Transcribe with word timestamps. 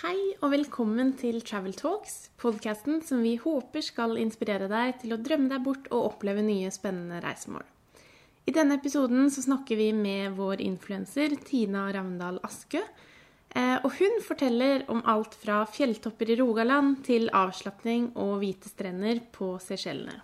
Hei 0.00 0.32
og 0.42 0.50
velkommen 0.50 1.12
til 1.14 1.36
Travel 1.46 1.76
Talks, 1.78 2.32
podkasten 2.42 2.96
som 3.06 3.20
vi 3.22 3.36
håper 3.38 3.84
skal 3.86 4.16
inspirere 4.18 4.66
deg 4.66 4.96
til 4.98 5.14
å 5.14 5.18
drømme 5.22 5.46
deg 5.52 5.62
bort 5.62 5.86
og 5.94 6.08
oppleve 6.08 6.42
nye 6.42 6.72
spennende 6.74 7.20
reisemål. 7.22 7.62
I 8.42 8.56
denne 8.56 8.74
episoden 8.80 9.30
så 9.30 9.44
snakker 9.44 9.78
vi 9.78 9.92
med 9.94 10.34
vår 10.34 10.64
influenser 10.66 11.36
Tina 11.46 11.84
Ravndal 11.94 12.40
Askø. 12.42 12.82
eh, 13.54 13.78
Og 13.84 13.94
hun 14.00 14.18
forteller 14.18 14.82
om 14.90 15.06
alt 15.06 15.38
fra 15.38 15.62
fjelltopper 15.62 16.34
i 16.34 16.40
Rogaland 16.42 17.04
til 17.06 17.30
avslapning 17.30 18.16
og 18.16 18.40
hvite 18.42 18.74
strender 18.74 19.22
på 19.30 19.60
Seychellene. 19.62 20.18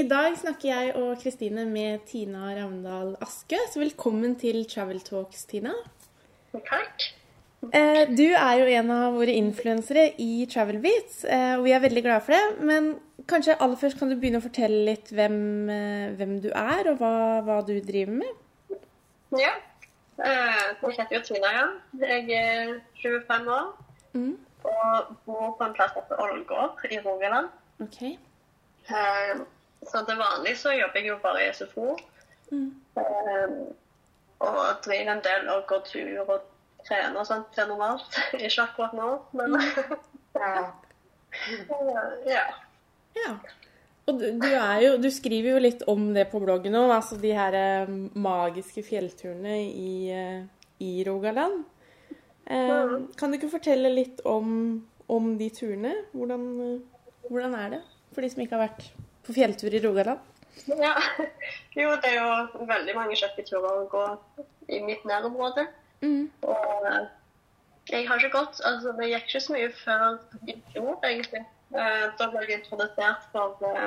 I 0.00 0.04
dag 0.08 0.36
snakker 0.38 0.68
jeg 0.70 0.92
og 0.96 1.18
Kristine 1.20 1.64
med 1.68 2.04
Tina 2.08 2.52
Ravndal 2.56 3.14
Aske, 3.24 3.58
så 3.72 3.80
velkommen 3.82 4.36
til 4.40 4.62
Travel 4.70 5.00
Talks, 5.04 5.42
Tina. 5.50 5.72
Takk. 6.54 7.06
Eh, 7.74 8.06
Du 8.08 8.22
er 8.30 8.54
jo 8.62 8.68
en 8.78 8.90
av 8.94 9.16
våre 9.18 9.34
influensere 9.36 10.06
i 10.22 10.46
Travel 10.50 10.78
Beats, 10.80 11.24
eh, 11.24 11.56
og 11.58 11.64
vi 11.66 11.72
er 11.76 11.82
veldig 11.84 12.02
glade 12.06 12.22
for 12.24 12.32
det. 12.32 12.64
Men 12.64 12.88
kanskje 13.28 13.58
aller 13.60 13.76
først 13.76 13.98
kan 13.98 14.08
du 14.08 14.16
begynne 14.16 14.40
å 14.40 14.46
fortelle 14.46 14.84
litt 14.88 15.10
hvem, 15.12 15.36
eh, 15.68 16.14
hvem 16.16 16.40
du 16.40 16.48
er, 16.54 16.90
og 16.92 16.98
hva, 17.02 17.12
hva 17.44 17.58
du 17.66 17.74
driver 17.80 18.12
med? 18.22 18.80
Ja. 19.36 19.52
Jeg 20.20 20.96
heter 20.96 21.16
jo 21.18 21.20
Tina, 21.28 21.52
ja. 21.52 21.66
Jeg 22.00 22.30
er 22.30 22.80
25 23.02 23.48
år 23.48 23.72
Mm. 24.14 24.36
og 24.64 25.16
bor 25.24 25.56
på 25.58 25.64
en 25.64 25.72
plass 25.74 25.92
oppe 25.96 26.14
i 26.14 26.22
Ålgård 26.24 26.84
i 26.90 26.98
Rogaland. 27.04 27.48
Ok. 27.80 28.18
Så 29.88 30.02
til 30.06 30.18
vanlig 30.20 30.56
så 30.60 30.74
jobber 30.76 31.00
jeg 31.00 31.08
jo 31.08 31.18
bare 31.22 31.44
i 31.46 31.52
SFO. 31.56 31.96
Mm. 32.50 32.70
eh, 33.00 33.54
Og 34.40 34.58
driver 34.84 35.12
en 35.12 35.22
del 35.24 35.48
og 35.52 35.66
går 35.68 35.82
tur 35.86 36.20
og 36.24 36.36
trener 36.86 37.20
og 37.20 37.26
sånt 37.28 37.50
til 37.54 37.68
normalt. 37.68 38.20
Ikke 38.40 38.66
akkurat 38.66 38.96
nå, 38.96 39.10
men 39.32 39.56
Ja. 40.40 40.70
ja. 42.26 42.44
Ja. 43.16 43.32
Og 44.08 44.18
du, 44.18 44.24
du, 44.40 44.46
jo, 44.82 44.94
du 44.98 45.10
skriver 45.12 45.54
jo 45.54 45.62
litt 45.62 45.82
om 45.90 46.08
det 46.14 46.26
på 46.32 46.40
bloggen 46.42 46.74
òg, 46.78 46.90
altså 46.94 47.18
de 47.20 47.30
her 47.36 47.54
eh, 47.54 47.90
magiske 48.18 48.82
fjellturene 48.86 49.58
i, 49.68 49.92
eh, 50.14 50.40
i 50.82 51.04
Rogaland. 51.06 51.60
Eh, 52.50 52.96
kan 53.18 53.30
du 53.30 53.38
ikke 53.38 53.52
fortelle 53.52 53.92
litt 53.92 54.22
om, 54.26 54.80
om 55.06 55.28
de 55.38 55.50
turene? 55.54 55.92
Hvordan, 56.16 56.48
eh, 56.64 57.28
hvordan 57.28 57.54
er 57.60 57.76
det 57.76 57.82
for 58.10 58.26
de 58.26 58.32
som 58.32 58.42
ikke 58.42 58.58
har 58.58 58.64
vært 58.66 58.88
på 59.26 59.34
fjelltur 59.36 59.74
i 59.74 59.82
Rogaland? 59.84 60.20
Ja. 60.66 60.94
Jo, 61.78 61.92
det 62.02 62.08
er 62.10 62.16
jo 62.18 62.64
veldig 62.66 62.94
mange 62.96 63.14
kjekke 63.16 63.44
turer 63.46 63.84
å 63.84 63.88
gå 63.92 64.00
i 64.74 64.80
mitt 64.82 65.04
nærområde. 65.06 65.62
Mm. 66.02 66.24
Og 66.42 66.86
eh, 66.90 67.04
jeg 67.92 68.08
har 68.08 68.18
ikke 68.18 68.32
gått 68.34 68.58
Altså, 68.66 68.90
det 68.98 69.06
gikk 69.12 69.28
ikke 69.28 69.42
så 69.44 69.54
mye 69.54 69.68
før 69.78 70.06
i 70.50 70.56
fjor, 70.72 70.96
egentlig. 71.06 71.44
Eh, 71.70 72.06
Da 72.18 72.26
ble 72.32 72.42
jeg 72.48 72.58
introdusert 72.58 73.28
for 73.32 73.62
eh, 73.70 73.86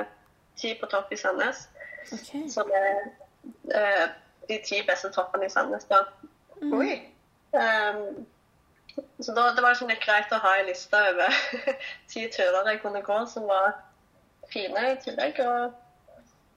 Ti 0.56 0.72
på 0.80 0.88
topp 0.92 1.12
i 1.12 1.20
Sandnes, 1.20 1.66
Okay. 2.12 2.48
som 2.52 2.68
er 2.76 2.98
eh, 3.72 4.06
de 4.48 4.58
ti 4.64 4.80
beste 4.88 5.08
toppene 5.12 5.46
i 5.46 5.52
Sandnes. 5.52 5.84
da. 5.88 6.02
Oi. 6.72 6.98
Um, 7.52 8.24
så 9.20 9.32
da, 9.36 9.50
det 9.56 9.62
var 9.64 9.72
liksom 9.72 9.88
litt 9.92 10.02
greit 10.04 10.32
å 10.32 10.40
ha 10.42 10.52
en 10.58 10.68
liste 10.68 11.00
over 11.12 11.36
ti 12.12 12.26
turer 12.32 12.68
jeg 12.72 12.80
kunne 12.82 13.00
gå, 13.04 13.16
som 13.30 13.46
var 13.48 13.72
fine 14.52 14.80
i 14.92 14.94
tillegg. 15.04 15.34
Og 15.44 15.60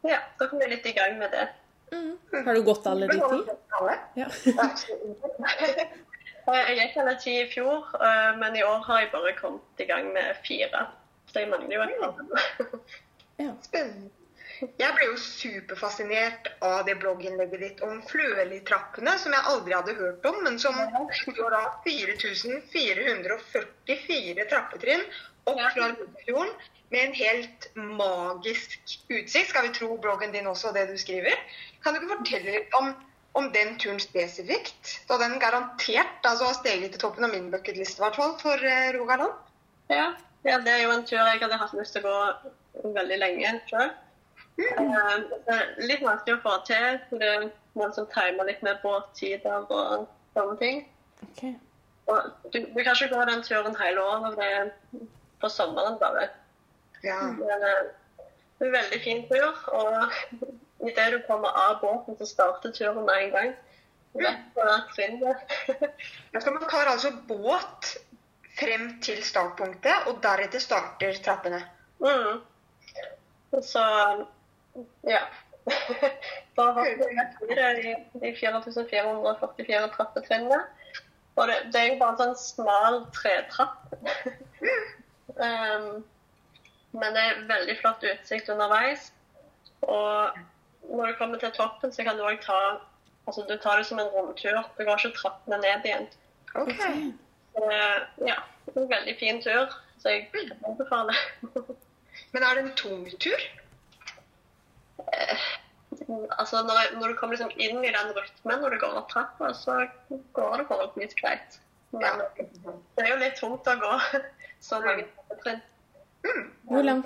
ja, 0.08 0.20
da 0.40 0.44
kom 0.50 0.60
jeg 0.64 0.72
litt 0.76 0.88
i 0.90 0.98
gang 0.98 1.14
med 1.22 1.30
det. 1.36 1.48
Mm. 1.92 2.14
Har 2.46 2.54
du 2.54 2.62
gått 2.68 2.88
alle 2.88 3.08
de 3.08 3.14
ti? 3.22 3.40
Ja. 4.20 4.28
Jeg 6.48 6.78
gikk 6.78 6.94
alle 7.02 7.16
ti 7.20 7.34
i 7.42 7.48
fjor, 7.52 7.82
eh, 8.00 8.32
men 8.39 8.56
i 8.56 8.64
år 8.64 8.80
har 8.86 9.02
jeg 9.02 9.10
bare 9.11 9.34
kommet 9.36 9.82
i 9.84 9.86
gang 9.89 10.06
med 10.16 10.28
fire. 10.48 10.82
Så 11.28 11.44
jeg 11.44 11.52
mangler 11.52 11.76
jo 11.76 11.84
et 11.84 12.00
par. 12.00 12.16
ja. 13.44 13.52
Spennende. 13.66 14.08
Jeg 14.58 14.90
ble 14.95 15.06
jo 15.10 15.17
superfascinert 15.22 16.48
av 16.66 16.80
det 16.88 16.95
blogginnlegget 17.02 17.60
ditt 17.61 17.82
om 17.86 18.00
Fløli-trappene, 18.10 19.14
som 19.22 19.34
jeg 19.36 19.50
aldri 19.52 19.76
hadde 19.76 20.00
hørt 20.00 20.23
om, 20.26 20.38
men 20.48 20.56
som 20.61 20.76
står 21.20 21.50
da 21.54 21.61
4444 21.84 24.45
trappetrinn 24.50 25.04
opp 25.48 25.62
fra 25.74 25.88
Lundefjorden 25.94 26.54
med 26.94 27.02
en 27.04 27.18
helt 27.18 27.68
magisk 27.76 28.78
utsikt. 29.10 29.50
Skal 29.50 29.68
vi 29.68 29.74
tro 29.76 29.98
bloggen 30.02 30.32
din 30.36 30.48
også, 30.48 30.72
det 30.76 30.88
du 30.92 30.98
skriver? 31.00 31.36
Kan 31.84 31.94
du 31.94 32.02
ikke 32.02 32.16
fortelle 32.16 32.56
litt 32.56 32.78
om, 32.80 32.94
om 33.40 33.50
den 33.56 33.76
turen 33.82 34.00
spesifikt? 34.04 34.94
Da 35.10 35.20
den 35.22 35.38
garantert 35.44 36.24
altså, 36.24 36.52
har 36.52 36.58
steget 36.60 36.96
til 36.96 37.04
toppen 37.04 37.28
av 37.28 37.36
min 37.36 37.52
bucketliste, 37.52 38.00
i 38.00 38.06
hvert 38.06 38.20
fall, 38.20 38.36
for 38.42 38.68
eh, 38.72 38.92
Rogaland. 38.96 39.36
Ja. 39.92 40.12
ja, 40.48 40.60
det 40.64 40.74
er 40.74 40.84
jo 40.84 40.96
en 40.96 41.08
tur 41.08 41.20
jeg 41.20 41.44
hadde 41.44 41.62
hatt 41.62 41.76
lyst 41.78 41.96
til 41.96 42.08
å 42.08 42.18
gå 42.84 42.92
veldig 42.96 43.22
lenge 43.24 43.56
sjøl. 43.70 43.96
Det 44.58 45.54
er 45.54 45.74
litt 45.86 46.02
vanskelig 46.02 46.40
å 46.40 46.44
få 46.44 46.56
til. 46.66 47.00
for 47.10 47.22
Det 47.22 47.52
noen 47.78 47.94
som 47.94 48.08
timer 48.12 48.50
litt 48.50 48.64
med 48.66 48.80
båttider 48.84 49.68
og 49.70 50.08
sånne 50.36 50.58
ting. 50.62 50.84
Okay. 51.30 51.54
Og 52.08 52.52
du, 52.54 52.60
du 52.64 52.80
kan 52.82 52.96
ikke 52.96 53.12
gå 53.14 53.24
den 53.30 53.44
turen 53.46 53.78
hele 53.78 54.04
året. 54.04 54.38
Det 54.40 54.50
er 54.58 54.72
på 55.42 55.49
sommeren 55.49 55.98
bare. 56.02 56.30
Ja. 57.03 57.21
Men 57.37 57.64
eh, 57.64 57.86
en 58.59 58.71
veldig 58.71 59.02
fin 59.03 59.23
tur. 59.30 59.64
Og 59.77 60.11
idet 60.89 61.08
du 61.14 61.21
kommer 61.27 61.58
av 61.67 61.80
båten, 61.81 62.17
så 62.17 62.25
starter 62.25 62.73
turen 62.75 63.05
med 63.05 63.23
en 63.23 63.33
gang. 63.36 63.55
Rett 64.17 64.45
på 64.55 64.67
trinnet. 64.95 65.58
Ja, 66.31 66.42
så 66.42 66.52
man 66.52 66.70
tar 66.70 66.89
altså 66.92 67.11
båt 67.27 67.98
frem 68.58 68.89
til 69.02 69.21
startpunktet, 69.23 70.08
og 70.09 70.21
deretter 70.23 70.61
starter 70.61 71.20
trappene. 71.23 71.61
Mm. 72.02 72.42
Så 73.64 73.83
ja. 75.08 75.21
Da 76.55 76.71
har 76.71 76.83
vi 76.83 77.55
det 77.55 77.95
de 78.21 78.33
4444 78.39 79.89
trappetrinnene. 79.95 80.61
Og 81.37 81.48
det, 81.48 81.58
det 81.73 81.81
er 81.81 81.89
jo 81.92 81.99
bare 81.99 82.15
en 82.15 82.21
sånn 82.21 82.39
smal 82.42 83.04
tretrapp. 83.14 83.92
um, 85.36 86.05
men 86.98 87.15
det 87.15 87.23
er 87.23 87.42
veldig 87.49 87.77
flott 87.82 88.05
utsikt 88.08 88.49
underveis. 88.54 89.11
Og 89.82 90.38
når 90.88 91.11
du 91.11 91.17
kommer 91.20 91.42
til 91.42 91.52
toppen, 91.55 91.92
så 91.93 92.05
kan 92.08 92.17
du 92.17 92.26
òg 92.27 92.39
ta 92.45 92.60
Altså, 93.27 93.43
du 93.43 93.58
tar 93.60 93.76
det 93.76 93.86
som 93.86 93.99
en 93.99 94.08
rundtur. 94.08 94.55
Du 94.77 94.86
går 94.87 95.02
ikke 95.02 95.17
trappene 95.17 95.58
ned 95.60 95.83
igjen. 95.83 96.05
Ok. 96.55 96.77
Så, 97.58 97.71
ja, 98.23 98.37
en 98.71 98.87
veldig 98.87 99.16
fin 99.20 99.42
tur. 99.43 99.73
Så 99.99 100.14
jeg 100.14 100.30
anbefaler. 100.64 101.20
Men 102.32 102.43
er 102.43 102.55
det 102.55 102.64
en 102.64 102.76
tung 102.80 103.04
tur? 103.20 103.43
Altså, 106.39 106.64
når, 106.64 106.95
når 107.02 107.08
du 107.08 107.17
kommer 107.20 107.36
liksom 107.36 107.52
inn 107.58 107.83
i 107.83 107.92
den 107.92 108.16
rytmen 108.16 108.64
når 108.64 108.77
du 108.77 108.80
går 108.86 108.95
opp 109.02 109.11
trappa, 109.11 109.52
så 109.54 109.76
går 110.37 110.61
det 110.61 110.70
forholdsvis 110.71 111.20
greit. 111.20 111.60
Men 111.92 112.23
det 112.37 113.04
er 113.04 113.11
jo 113.11 113.21
litt 113.26 113.39
tungt 113.39 113.67
å 113.67 113.76
gå 113.83 113.93
så 114.70 114.80
mange 114.83 115.04
trappetrinn. 115.27 115.61
Hvor 116.67 116.83
lang, 116.83 117.04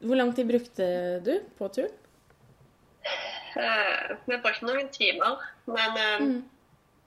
hvor 0.00 0.16
lang 0.16 0.34
tid 0.36 0.48
brukte 0.48 0.86
du 1.26 1.32
på 1.58 1.68
turen? 1.74 1.92
Eh, 3.56 4.16
Vi 4.26 4.36
brukte 4.42 4.66
noen 4.66 4.88
timer, 4.92 5.38
men 5.66 5.96
eh, 5.96 6.20
Mm. 6.20 6.44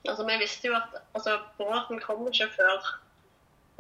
altså, 0.08 0.25
vi 0.28 0.38
visste 0.42 0.68
jo 0.68 0.75
at 0.75 0.96
altså, 1.16 1.40
båten 1.58 2.00
kom 2.02 2.25
ikke 2.28 2.48
før 2.56 2.80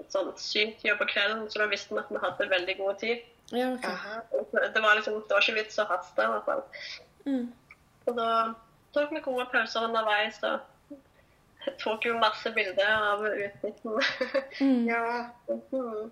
sånn 0.09 0.31
syvtida 0.39 0.95
på 0.97 1.05
kvelden, 1.09 1.47
så 1.51 1.59
da 1.59 1.67
visste 1.67 1.93
vi 1.93 1.99
at 1.99 2.09
vi 2.13 2.21
hadde 2.23 2.49
veldig 2.49 2.77
god 2.77 2.99
tid. 2.99 3.23
Ja, 3.51 3.71
okay. 3.73 3.95
Det 4.73 4.81
var 4.81 4.95
liksom, 4.95 5.21
det 5.27 5.33
var 5.33 5.41
ikke 5.41 5.57
vits 5.57 5.79
å 5.81 5.87
haste, 5.89 6.21
i 6.23 6.27
hvert 6.27 6.45
fall. 6.45 6.63
Mm. 7.25 7.47
Og 8.07 8.15
da 8.15 8.27
tok 8.93 9.11
vi 9.11 9.19
gode 9.25 9.45
pauser 9.51 9.83
underveis 9.87 10.37
og 10.43 10.59
tok 11.81 12.05
jo 12.05 12.13
masse 12.21 12.51
bilder 12.55 12.93
av 13.11 13.25
utsikten. 13.25 13.99
Mm. 14.61 14.85
Ja, 14.87 15.29
Mm. 15.73 16.11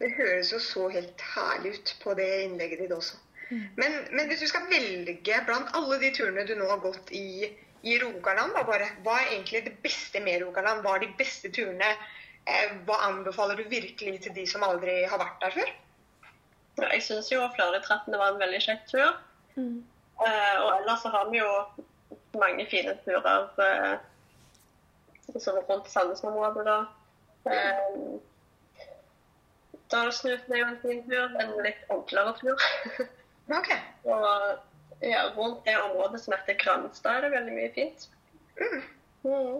Det 0.00 0.10
høres 0.16 0.52
jo 0.52 0.58
så 0.62 0.88
helt 0.92 1.22
herlig 1.34 1.76
ut 1.76 1.94
på 2.02 2.14
det 2.18 2.28
innlegget 2.46 2.84
ditt 2.84 2.94
også. 2.94 3.20
Men, 3.50 3.92
men 4.10 4.26
hvis 4.28 4.40
du 4.42 4.48
skal 4.50 4.66
velge 4.70 5.38
blant 5.46 5.70
alle 5.78 5.98
de 6.02 6.10
turene 6.16 6.46
du 6.48 6.54
nå 6.58 6.66
har 6.70 6.80
gått 6.82 7.12
i, 7.14 7.50
i 7.84 7.96
Rogaland, 8.02 8.54
da 8.56 8.64
bare, 8.66 8.88
hva 9.04 9.18
er 9.20 9.34
egentlig 9.36 9.64
det 9.68 9.76
beste 9.84 10.22
med 10.24 10.42
Rogaland? 10.42 10.82
Hva 10.82 10.96
er 10.96 11.04
de 11.04 11.10
beste 11.18 11.52
turene? 11.54 11.90
Eh, 12.44 12.74
hva 12.88 12.98
anbefaler 13.08 13.60
du 13.60 13.68
virkelig 13.70 14.24
til 14.24 14.34
de 14.36 14.46
som 14.48 14.64
aldri 14.66 15.02
har 15.08 15.20
vært 15.20 15.44
der 15.44 15.56
før? 15.58 15.74
Ja, 16.80 16.88
Jeg 16.90 17.04
syns 17.06 17.30
jo 17.32 17.44
Fløritrappene 17.54 18.18
var 18.20 18.32
en 18.32 18.42
veldig 18.42 18.62
kjekk 18.64 18.88
tur. 18.90 19.20
Mm. 19.54 19.84
Eh, 20.24 20.56
og 20.64 20.70
ellers 20.80 21.04
så 21.04 21.12
har 21.14 21.30
vi 21.30 21.40
jo 21.40 21.52
mange 22.40 22.66
fine 22.70 22.96
turer 23.04 23.48
eh, 23.62 23.94
rundt 25.34 25.90
Sandnes-området, 25.92 26.66
da. 26.66 26.78
Eh, 27.50 27.98
Dalsnuten 29.94 30.54
er 30.54 30.62
jo 30.62 30.70
en 30.72 30.80
fin 30.82 31.02
tur, 31.06 31.36
en 31.40 31.54
litt 31.66 31.90
enklere 31.94 32.34
tur. 32.40 32.70
Ok. 33.52 33.66
Og 34.08 35.04
ja, 35.04 35.26
rundt 35.36 35.66
det 35.66 35.74
området 35.76 36.22
som 36.22 36.32
heter 36.32 36.56
Kranstad, 36.56 37.18
er 37.18 37.26
det 37.26 37.34
veldig 37.34 37.56
mye 37.58 37.72
fint. 37.74 38.06
Mm. 38.56 38.78
Mm. 39.28 39.58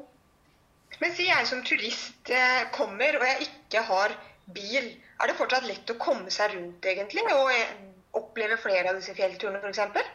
Men 1.03 1.13
si 1.13 1.27
jeg 1.29 1.49
som 1.51 1.61
turist 1.67 2.31
eh, 2.33 2.63
kommer 2.73 3.19
og 3.19 3.27
jeg 3.29 3.49
ikke 3.49 3.83
har 3.91 4.15
bil, 4.57 4.89
er 5.21 5.31
det 5.31 5.37
fortsatt 5.37 5.67
lett 5.69 5.93
å 5.93 5.99
komme 6.01 6.33
seg 6.33 6.55
rundt 6.55 6.89
egentlig? 6.89 7.25
Og 7.35 7.51
eh, 7.53 7.75
oppleve 8.17 8.57
flere 8.63 8.93
av 8.93 9.01
disse 9.01 9.15
fjellturene 9.17 9.61
f.eks.? 9.61 10.13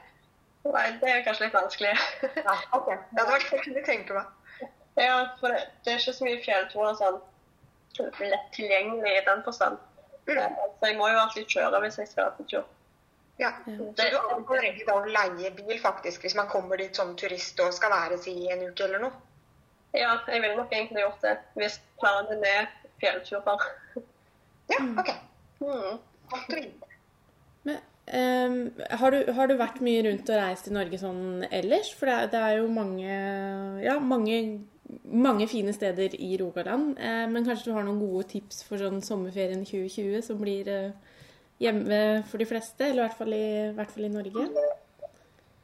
Nei, 0.69 0.85
det 1.01 1.11
er 1.11 1.25
kanskje 1.27 1.47
litt 1.47 1.57
vanskelig. 1.57 1.93
Ja, 2.47 2.55
ok. 2.75 2.89
Det 2.89 3.19
det 3.19 3.27
vært 3.29 3.51
det 3.53 3.75
jeg 3.75 3.85
tenke 3.87 4.17
meg. 4.17 4.71
ja, 4.99 5.19
for 5.39 5.53
det, 5.53 5.61
det 5.85 5.93
er 5.93 6.01
ikke 6.01 6.15
så 6.17 6.27
mye 6.27 6.41
fjellturer 6.45 6.97
sånn 6.99 7.21
lett 7.99 8.51
tilgjengelig 8.55 9.13
i 9.17 9.23
den 9.27 9.45
forstand. 9.45 9.79
Mm. 10.37 10.59
Så 10.79 10.91
jeg 10.91 10.97
må 10.99 11.07
jo 11.09 11.21
alltid 11.23 11.55
kjøre 11.55 11.81
hvis 11.85 11.97
jeg 12.01 12.11
skal 12.11 12.35
på 12.37 12.45
tur. 12.51 12.67
Ja. 13.39 13.53
Så 13.65 13.71
du 13.95 14.17
anbefaler 14.19 14.81
da 14.83 14.97
å 14.99 15.05
leie 15.07 15.51
bil 15.55 15.77
faktisk 15.79 16.25
hvis 16.25 16.35
man 16.35 16.49
kommer 16.51 16.79
dit 16.81 16.95
som 16.95 17.15
turist 17.19 17.59
og 17.63 17.71
skal 17.75 17.93
være 17.93 18.19
i 18.27 18.49
en 18.51 18.65
uke 18.67 18.83
eller 18.83 19.05
noe? 19.05 19.15
Ja, 19.95 20.17
jeg 20.27 20.43
ville 20.43 20.57
nok 20.57 20.73
egentlig 20.75 21.01
gjort 21.05 21.23
det 21.23 21.37
hvis 21.57 21.79
planen 22.01 22.43
er 22.45 22.67
fjellturer. 23.01 23.63
Ja, 24.69 24.81
ok. 25.01 25.13
Mm. 25.63 25.95
Godt 26.29 26.51
å 26.53 26.59
vite. 26.59 26.89
Men, 27.65 27.79
ehm, 28.05 28.59
har, 29.01 29.15
du, 29.15 29.31
har 29.33 29.49
du 29.49 29.55
vært 29.59 29.79
mye 29.85 30.03
rundt 30.05 30.29
og 30.29 30.39
reist 30.39 30.69
i 30.69 30.75
Norge 30.75 30.99
sånn 31.01 31.47
ellers? 31.49 31.89
For 31.97 32.11
det 32.11 32.35
det 32.35 32.43
er 32.43 32.59
jo 32.59 32.67
mange, 32.75 33.15
ja, 33.81 33.97
mange, 34.03 34.37
mange 35.03 35.47
fine 35.47 35.73
steder 35.73 36.15
i 36.17 36.37
Rogaland. 36.41 36.97
Eh, 36.99 37.25
men 37.29 37.45
kanskje 37.45 37.69
du 37.69 37.75
har 37.75 37.85
noen 37.85 38.01
gode 38.01 38.27
tips 38.33 38.63
for 38.67 38.81
sånn 38.81 39.01
sommerferien 39.05 39.65
2020 39.65 40.21
som 40.25 40.39
blir 40.41 40.69
eh, 40.73 41.15
hjemme 41.61 42.01
for 42.29 42.41
de 42.41 42.47
fleste? 42.49 42.87
Eller 42.87 43.03
i 43.03 43.07
hvert 43.07 43.19
fall 43.19 43.35
i, 43.35 43.43
i, 43.69 43.73
hvert 43.77 43.93
fall 43.93 44.07
i 44.07 44.13
Norge? 44.13 44.47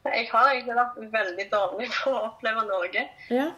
Jeg 0.06 0.28
har 0.30 0.52
egentlig 0.52 0.76
vært 0.78 0.98
veldig 1.16 1.46
dårlig 1.50 1.88
på 1.96 2.12
å 2.14 2.22
oppleve 2.28 2.62
Norge. 2.68 3.08
Ja. 3.32 3.50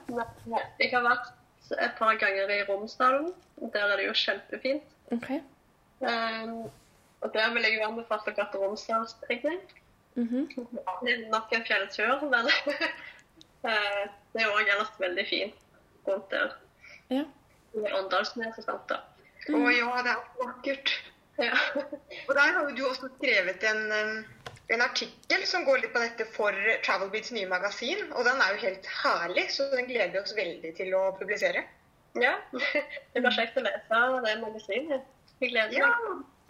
Jeg 0.81 0.93
har 0.95 1.05
vært 1.05 1.35
et 1.77 1.99
par 1.99 2.17
ganger 2.21 2.55
i 2.55 2.63
Romsdalen. 2.69 3.33
Der 3.75 3.85
er 3.85 4.01
det 4.01 4.07
jo 4.07 4.15
kjempefint. 4.17 4.95
Okay. 5.13 5.43
Um, 6.01 6.69
og 7.21 7.35
der 7.35 7.53
vil 7.53 7.67
jeg 7.67 7.77
jo 7.77 7.89
anbefale 7.89 8.33
dere 8.33 8.49
til 8.53 8.65
Romsdalstegning. 8.65 9.61
Mhm. 10.19 10.49
Det 11.05 11.13
er 11.13 11.31
nok 11.31 11.53
en 11.53 11.65
fjelltur, 11.67 12.25
men 12.31 12.49
eh, 12.49 12.89
det 13.63 14.43
er 14.43 14.51
har 14.53 14.81
vært 14.83 15.01
veldig 15.03 15.27
fint 15.29 16.09
rundt 16.09 16.31
der. 16.33 16.57
Ja. 17.13 17.25
I 17.77 17.93
Åndalsnes 17.99 18.59
og 18.61 18.65
sånt. 18.65 18.89
da. 18.91 19.03
Å 19.55 19.71
ja, 19.73 19.89
det 20.05 20.13
er 20.13 20.23
vakkert. 20.41 20.93
Ja. 21.39 21.55
Og 22.27 22.33
der 22.35 22.55
har 22.55 22.65
jo 22.67 22.75
du 22.77 22.85
også 22.89 23.11
skrevet 23.17 23.63
en, 23.69 23.83
um, 23.93 24.49
en 24.75 24.85
artikkel 24.85 25.45
som 25.47 25.67
går 25.69 25.85
litt 25.85 25.95
på 25.95 26.03
dette 26.03 26.27
for 26.35 26.57
Travelbeats 26.87 27.31
nye 27.37 27.51
magasin. 27.51 28.09
Og 28.13 28.27
den 28.27 28.41
er 28.43 28.55
jo 28.55 28.65
helt 28.65 28.89
herlig, 29.03 29.47
så 29.55 29.69
den 29.75 29.91
gleder 29.91 30.17
vi 30.17 30.23
oss 30.23 30.35
veldig 30.37 30.75
til 30.81 30.97
å 30.99 31.05
publisere. 31.21 31.65
ja. 32.19 32.35
Det 33.13 33.23
blir 33.23 33.35
kjekt 33.37 33.59
å 33.61 33.65
lese 33.67 34.03
det 34.27 34.35
magasinet. 34.43 35.15
Vi 35.39 35.53
gleder 35.53 35.79
Ja. 35.79 35.93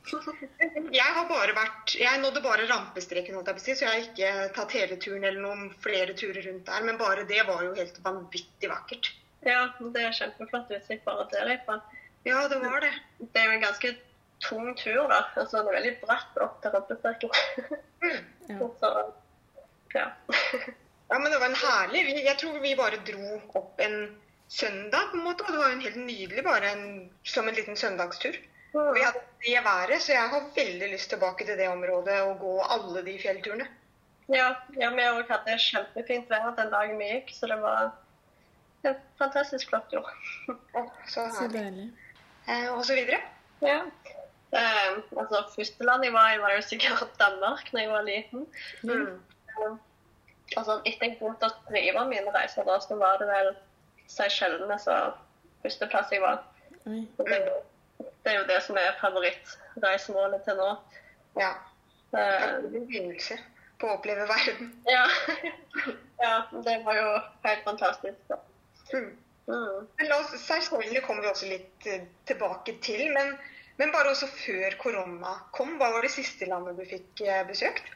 Jeg 0.09 1.15
har 1.15 1.27
bare 1.29 1.55
vært 1.57 1.95
Jeg 1.99 2.21
nådde 2.23 2.43
bare 2.45 2.67
rampestreken, 2.71 3.39
så 3.61 3.73
jeg 3.75 3.89
har 3.89 4.03
ikke 4.03 4.33
tatt 4.57 4.75
hele 4.77 4.97
turen 4.97 5.25
eller 5.25 5.41
noen 5.43 5.71
flere 5.85 6.17
turer 6.19 6.43
rundt 6.47 6.67
der. 6.67 6.85
Men 6.87 7.01
bare 7.01 7.27
det 7.29 7.45
var 7.49 7.65
jo 7.67 7.75
helt 7.77 8.01
vanvittig 8.05 8.71
vakkert. 8.71 9.13
Ja, 9.47 9.69
det 9.79 10.03
er 10.03 10.17
kjempeflott 10.17 10.73
utsikt 10.75 11.05
bare 11.07 11.29
derifra. 11.33 11.81
Ja, 12.27 12.49
det 12.51 12.59
var 12.65 12.81
det. 12.85 12.93
Det 13.19 13.41
er 13.41 13.49
jo 13.51 13.57
en 13.57 13.65
ganske 13.65 13.95
tung 14.45 14.75
tur, 14.79 15.07
da. 15.11 15.23
Altså, 15.37 15.63
det 15.63 15.73
er 15.73 15.79
veldig 15.79 15.95
bratt 16.03 16.43
opp 16.43 16.61
til 16.63 16.75
rampestreken. 16.75 17.31
Mm. 18.03 18.63
Så, 18.81 18.93
ja. 19.95 20.11
Ja, 21.09 21.17
men 21.19 21.31
det 21.33 21.39
var 21.41 21.49
en 21.49 21.57
herlig 21.57 22.03
Jeg 22.21 22.37
tror 22.41 22.59
vi 22.61 22.75
bare 22.77 23.01
dro 23.09 23.39
opp 23.57 23.81
en 23.81 24.17
søndag, 24.49 25.11
på 25.11 25.17
en 25.17 25.25
måte. 25.25 25.45
Og 25.47 25.53
det 25.53 25.61
var 25.61 25.71
jo 25.71 25.79
en 25.79 25.87
helt 25.87 26.01
nydelig, 26.03 26.45
bare 26.45 26.73
en, 26.75 26.87
som 27.25 27.49
en 27.49 27.57
liten 27.57 27.77
søndagstur. 27.77 28.37
Vi 28.73 29.03
hadde 29.03 29.23
det 29.45 29.61
været, 29.65 30.03
så 30.03 30.13
jeg 30.13 30.29
har 30.33 30.49
veldig 30.57 30.89
lyst 30.93 31.11
tilbake 31.11 31.47
til 31.47 31.59
det 31.59 31.69
området 31.69 32.21
og 32.27 32.39
gå 32.43 32.55
alle 32.75 33.05
de 33.07 33.15
fjellturene. 33.23 33.69
Ja, 34.29 34.51
ja 34.77 34.91
vi 34.93 35.07
òg 35.09 35.31
hadde 35.31 35.57
kjempefint 35.63 36.29
vær 36.31 36.51
den 36.59 36.71
dagen 36.75 37.01
vi 37.01 37.09
gikk, 37.15 37.33
så 37.33 37.49
det 37.49 37.57
var 37.63 37.95
en 38.85 38.99
fantastisk 39.19 39.71
flott 39.71 39.93
jord. 39.93 40.11
Å, 40.77 40.85
så 41.09 41.25
herlig. 41.41 41.89
Eh, 42.47 42.69
og 42.75 42.85
så 42.85 42.97
videre. 42.99 43.23
Ja. 43.65 43.81
Eh, 44.53 44.99
altså, 45.17 45.43
første 45.55 45.85
land 45.89 46.05
jeg 46.05 46.15
var 46.15 46.35
i, 46.35 46.43
var 46.45 46.55
jo 46.57 46.65
sikkert 46.65 47.17
Danmark 47.21 47.73
da 47.73 47.83
jeg 47.83 47.93
var 47.93 48.05
liten. 48.07 48.45
Mm. 48.83 49.17
Mm. 49.59 49.81
altså, 50.57 50.79
etter 50.85 51.09
jeg 51.09 51.17
begynte 51.19 51.49
å 51.49 51.73
drive 51.73 52.05
mine 52.13 52.37
reiser, 52.37 52.69
da, 52.69 52.79
så 52.85 53.01
var 53.01 53.19
det 53.23 53.31
vel 53.33 53.51
Seychellene 54.09 54.79
som 54.81 55.17
førsteplass 55.65 56.13
jeg 56.15 56.25
var. 56.25 56.45
Oi. 56.89 57.03
Det, 57.99 58.07
det 58.25 58.33
er 58.33 58.39
jo 58.39 58.47
det 58.49 58.59
som 58.63 58.77
er 58.81 58.97
favorittreisemålet 59.01 60.45
til 60.47 60.59
nå. 60.61 60.71
Ja. 61.41 61.53
Det 62.13 62.19
Eh, 62.19 62.43
er 62.43 62.59
en 62.59 62.71
begynnelse 62.89 63.37
på 63.81 63.87
å 63.89 63.97
oppleve 63.99 64.25
verden. 64.31 64.71
ja. 64.89 65.05
ja, 66.25 66.35
det 66.65 66.77
var 66.87 66.97
jo 66.97 67.11
helt 67.45 67.65
fantastisk. 67.67 68.33
Mm. 68.95 69.11
Mm. 69.49 69.87
Men 69.99 70.09
la 70.09 70.19
oss, 70.23 70.33
Seychellene 70.41 71.01
kommer 71.05 71.23
vi 71.23 71.29
også 71.29 71.51
litt 71.51 71.87
eh, 71.87 72.07
tilbake 72.29 72.79
til. 72.85 73.13
Men, 73.13 73.35
men 73.77 73.93
bare 73.93 74.15
også 74.15 74.27
før 74.33 74.77
korona 74.81 75.35
kom, 75.57 75.77
hva 75.81 75.93
var 75.95 76.03
det 76.05 76.11
siste 76.17 76.49
landet 76.49 76.81
du 76.81 76.85
fikk 76.89 77.23
eh, 77.27 77.45
besøkt? 77.49 77.93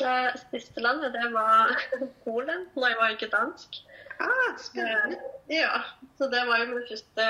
Det 0.00 0.40
siste 0.50 0.80
landet, 0.84 1.12
det 1.12 1.28
var 1.32 1.72
Polen, 2.24 2.66
når 2.76 2.88
jeg 2.88 2.98
var 3.00 3.14
ikke 3.14 3.30
dansk. 3.32 3.78
Ah, 4.20 4.56
spennende. 4.60 5.20
Ja, 5.52 5.82
så 6.18 6.28
det 6.32 6.42
var 6.48 6.58
jo 6.64 6.66
min 6.72 6.88
første 6.88 7.24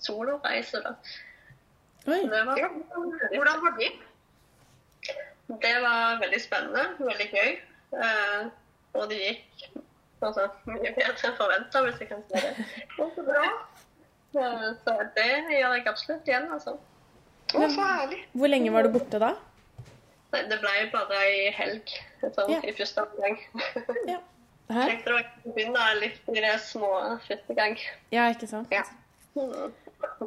soloreise, 0.00 0.82
da. 0.84 0.94
Oi. 2.06 2.20
Det 2.30 2.42
var, 2.46 2.58
Ja. 2.58 2.68
Hvordan 3.34 3.62
var 3.64 3.76
det? 3.80 3.90
det 5.62 5.74
var 5.82 6.18
veldig 6.20 6.40
spennende, 6.42 6.84
veldig 6.98 7.26
gøy. 7.32 7.50
Eh, 8.02 8.46
og 8.98 9.08
det 9.10 9.18
gikk 9.20 9.66
altså, 10.26 10.48
mye 10.66 10.92
bedre 10.96 11.28
enn 11.30 11.36
forventa, 11.38 11.82
hvis 11.86 12.00
jeg 12.02 12.08
kan 12.10 12.22
si 12.26 12.42
det. 12.42 12.66
Og 12.98 13.12
så 13.14 13.24
bra. 13.26 13.44
Eh, 14.36 14.68
så 14.84 14.96
det 15.16 15.28
gjør 15.54 15.76
jeg 15.78 15.86
absolutt 15.86 16.28
igjen, 16.30 16.48
altså. 16.52 16.76
Å, 17.54 17.68
så 17.70 17.82
herlig. 17.86 18.24
Hvor 18.34 18.50
lenge 18.50 18.72
var 18.74 18.86
du 18.88 18.90
borte 18.96 19.20
da? 19.22 19.34
Nei, 20.32 20.42
Det 20.50 20.58
ble 20.60 20.72
bare 20.92 21.20
ei 21.22 21.50
helg 21.54 21.92
sånn, 22.34 22.50
Ja. 22.50 22.58
i 22.66 22.72
første 22.74 23.04
omgang. 23.06 23.38
Ja. 24.10 24.18
Tenkte 24.66 25.04
det 25.06 25.14
var 25.14 25.26
å 25.46 25.52
begynne 25.54 25.82
litt 26.00 26.24
i 26.34 26.40
det 26.42 26.56
små 26.66 26.88
første 27.28 27.54
gang. 27.54 27.76
Ja, 28.10 28.26
ikke 28.34 28.48
sant? 28.50 28.72
Ja. 28.74 28.82
Mm. 29.36 29.72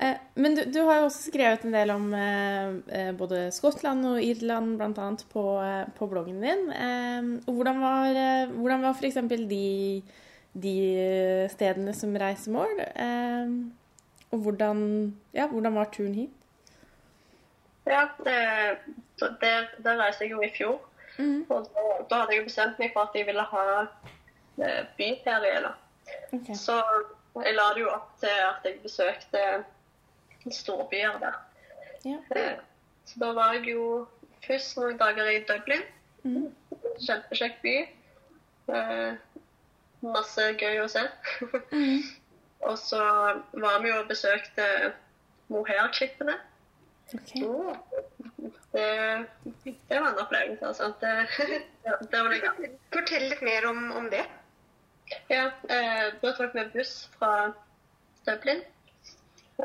Eh, 0.01 0.17
men 0.33 0.55
du, 0.55 0.63
du 0.69 0.79
har 0.85 0.99
jo 0.99 1.07
også 1.07 1.31
skrevet 1.31 1.65
en 1.65 1.73
del 1.73 1.91
om 1.93 2.07
eh, 2.13 2.71
eh, 2.93 3.11
både 3.17 3.47
Skottland 3.53 4.05
og 4.05 4.23
Irland 4.23 4.81
annet 4.85 5.25
på, 5.33 5.43
eh, 5.63 5.85
på 5.97 6.07
bloggen 6.11 6.41
din. 6.43 6.65
Eh, 6.73 7.29
og 7.47 7.59
hvordan 7.59 7.81
var, 7.83 8.19
hvordan 8.53 8.85
var 8.85 8.97
f.eks. 8.97 9.21
De, 9.49 10.01
de 10.53 10.75
stedene 11.53 11.93
som 11.97 12.15
reisemål? 12.17 12.83
Eh, 12.93 13.55
og 14.29 14.45
hvordan, 14.45 14.81
ja, 15.33 15.47
hvordan 15.47 15.75
var 15.75 15.89
turen 15.93 16.15
hit? 16.15 16.35
Ja, 17.89 18.05
det, 18.21 18.37
der, 19.41 19.69
der 19.83 20.01
reiste 20.03 20.23
jeg 20.23 20.31
jo 20.31 20.41
i 20.45 20.51
fjor. 20.57 20.81
Mhm. 21.17 21.45
Og 21.49 21.65
da, 21.65 21.85
da 22.09 22.19
hadde 22.21 22.35
jeg 22.35 22.45
bestemt 22.45 22.79
meg 22.79 22.93
for 22.93 23.09
at 23.09 23.15
jeg 23.17 23.25
ville 23.27 23.43
ha 23.43 23.63
eh, 23.81 24.83
byferie. 24.97 25.71
Okay. 26.29 26.37
Ok. 26.39 26.53
Så 26.57 26.77
jeg 27.45 27.55
la 27.55 27.67
det 27.75 27.81
jo 27.83 27.89
opp 27.93 28.09
til 28.21 28.41
at 28.45 28.65
jeg 28.67 28.79
besøkte 28.83 29.43
storbyer 30.51 31.19
der. 31.21 31.37
Ja. 32.05 32.17
Eh, 32.35 32.57
Så 33.09 33.19
da 33.19 33.31
var 33.33 33.53
jeg 33.57 33.71
jo 33.73 34.07
først 34.45 34.77
noen 34.77 34.97
dager 34.99 35.25
i 35.31 35.39
Dublin. 35.49 35.81
Mm. 36.23 36.49
Kjempekjekk 37.01 37.61
by. 37.63 37.75
Eh, 38.69 39.13
Masse 40.05 40.45
gøy 40.61 40.81
å 40.83 40.87
se. 40.91 41.05
Mm. 41.71 42.01
Og 42.67 42.75
så 42.77 42.99
var 43.55 43.77
vi 43.79 43.87
jo 43.87 44.01
og 44.01 44.07
besøkte 44.09 44.63
Mohair-klippene. 45.47 46.33
Ok. 47.15 47.31
Det, 48.73 48.87
det 49.63 49.99
var 50.01 50.09
en 50.11 50.19
opplevelse, 50.25 50.67
altså. 50.67 50.89
Det, 50.99 51.23
det 52.11 52.19
var 52.19 52.35
det. 52.35 52.71
Fortell 52.93 53.29
litt 53.31 53.41
mer 53.47 53.65
om, 53.71 53.79
om 53.95 54.09
det. 54.11 54.25
Ja, 55.29 55.45
eh, 55.69 56.05
da 56.21 56.33
tok 56.37 56.53
vi 56.55 56.65
buss 56.73 57.09
fra 57.17 57.51
Dublin. 58.27 58.61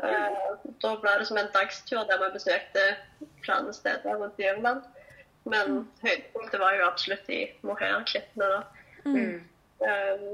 Eh, 0.03 0.39
da 0.83 0.95
ble 0.99 1.13
det 1.19 1.27
som 1.29 1.39
en 1.39 1.51
dagstur 1.53 2.03
der 2.09 2.21
vi 2.23 2.33
besøkte 2.33 2.85
flere 3.45 3.73
steder 3.73 4.19
rundt 4.19 4.39
i 4.41 4.49
Irland. 4.49 4.81
Men 5.45 5.85
høydepunktet 6.01 6.59
var 6.59 6.75
jo 6.75 6.87
absolutt 6.87 7.29
i 7.29 7.45
Mohair-klippene. 7.61 8.49
da. 8.55 8.61
Mm. 9.05 9.43
Eh, 9.85 10.27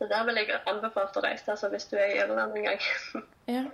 så 0.00 0.06
der 0.08 0.24
vil 0.24 0.38
jeg 0.40 0.60
anbefale 0.64 1.12
å 1.12 1.22
reise 1.22 1.52
altså, 1.52 1.68
hvis 1.68 1.84
du 1.90 1.98
er 2.00 2.14
i 2.14 2.20
Irland 2.22 2.56
en 2.56 2.70
gang. 2.70 2.80
Ja. 3.50 3.64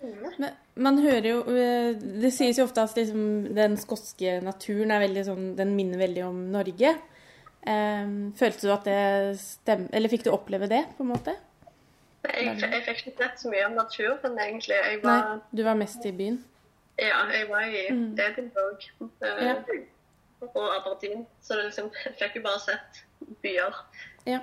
Men 0.00 0.54
man 0.80 0.98
hører 1.02 1.26
jo 1.26 1.40
eh, 1.52 1.90
Det 2.22 2.30
sies 2.32 2.56
jo 2.56 2.64
ofte 2.64 2.80
at 2.86 2.94
liksom, 2.96 3.50
den 3.52 3.74
skotske 3.76 4.38
naturen 4.40 4.94
er 4.94 5.02
veldig 5.02 5.24
sånn 5.26 5.50
Den 5.58 5.74
minner 5.76 6.00
veldig 6.00 6.22
om 6.24 6.38
Norge. 6.54 6.94
Eh, 7.66 8.06
følte 8.40 8.66
du 8.66 8.72
at 8.72 8.84
det 8.88 9.38
stemte, 9.40 9.92
Eller 9.96 10.08
fikk 10.08 10.24
du 10.24 10.30
oppleve 10.32 10.68
det, 10.70 10.84
på 10.96 11.04
en 11.04 11.10
måte? 11.12 11.34
Jeg, 12.24 12.56
jeg 12.60 12.82
fikk 12.84 13.06
ikke 13.06 13.16
sett 13.24 13.40
så 13.40 13.48
mye 13.52 13.66
om 13.66 13.74
naturen, 13.78 14.38
egentlig. 14.38 14.76
Jeg 14.76 15.02
Nei, 15.04 15.38
du 15.56 15.62
var 15.64 15.74
mest 15.80 16.04
i 16.06 16.12
byen? 16.12 16.38
ja, 17.00 17.22
jeg 17.32 17.48
var 17.48 17.62
i 17.64 17.86
Mm. 17.90 18.12
Edinburgh 18.18 18.90
eh, 19.00 19.44
Ja. 19.46 19.54
og 20.42 20.66
Aberdeen, 20.76 21.26
så 21.42 21.54
det 21.56 21.64
liksom, 21.70 21.90
jeg 22.04 22.14
fikk 22.20 22.36
jo 22.36 22.42
bare 22.42 22.60
sett 22.60 23.04
byer. 23.42 23.74
Ja. 24.26 24.40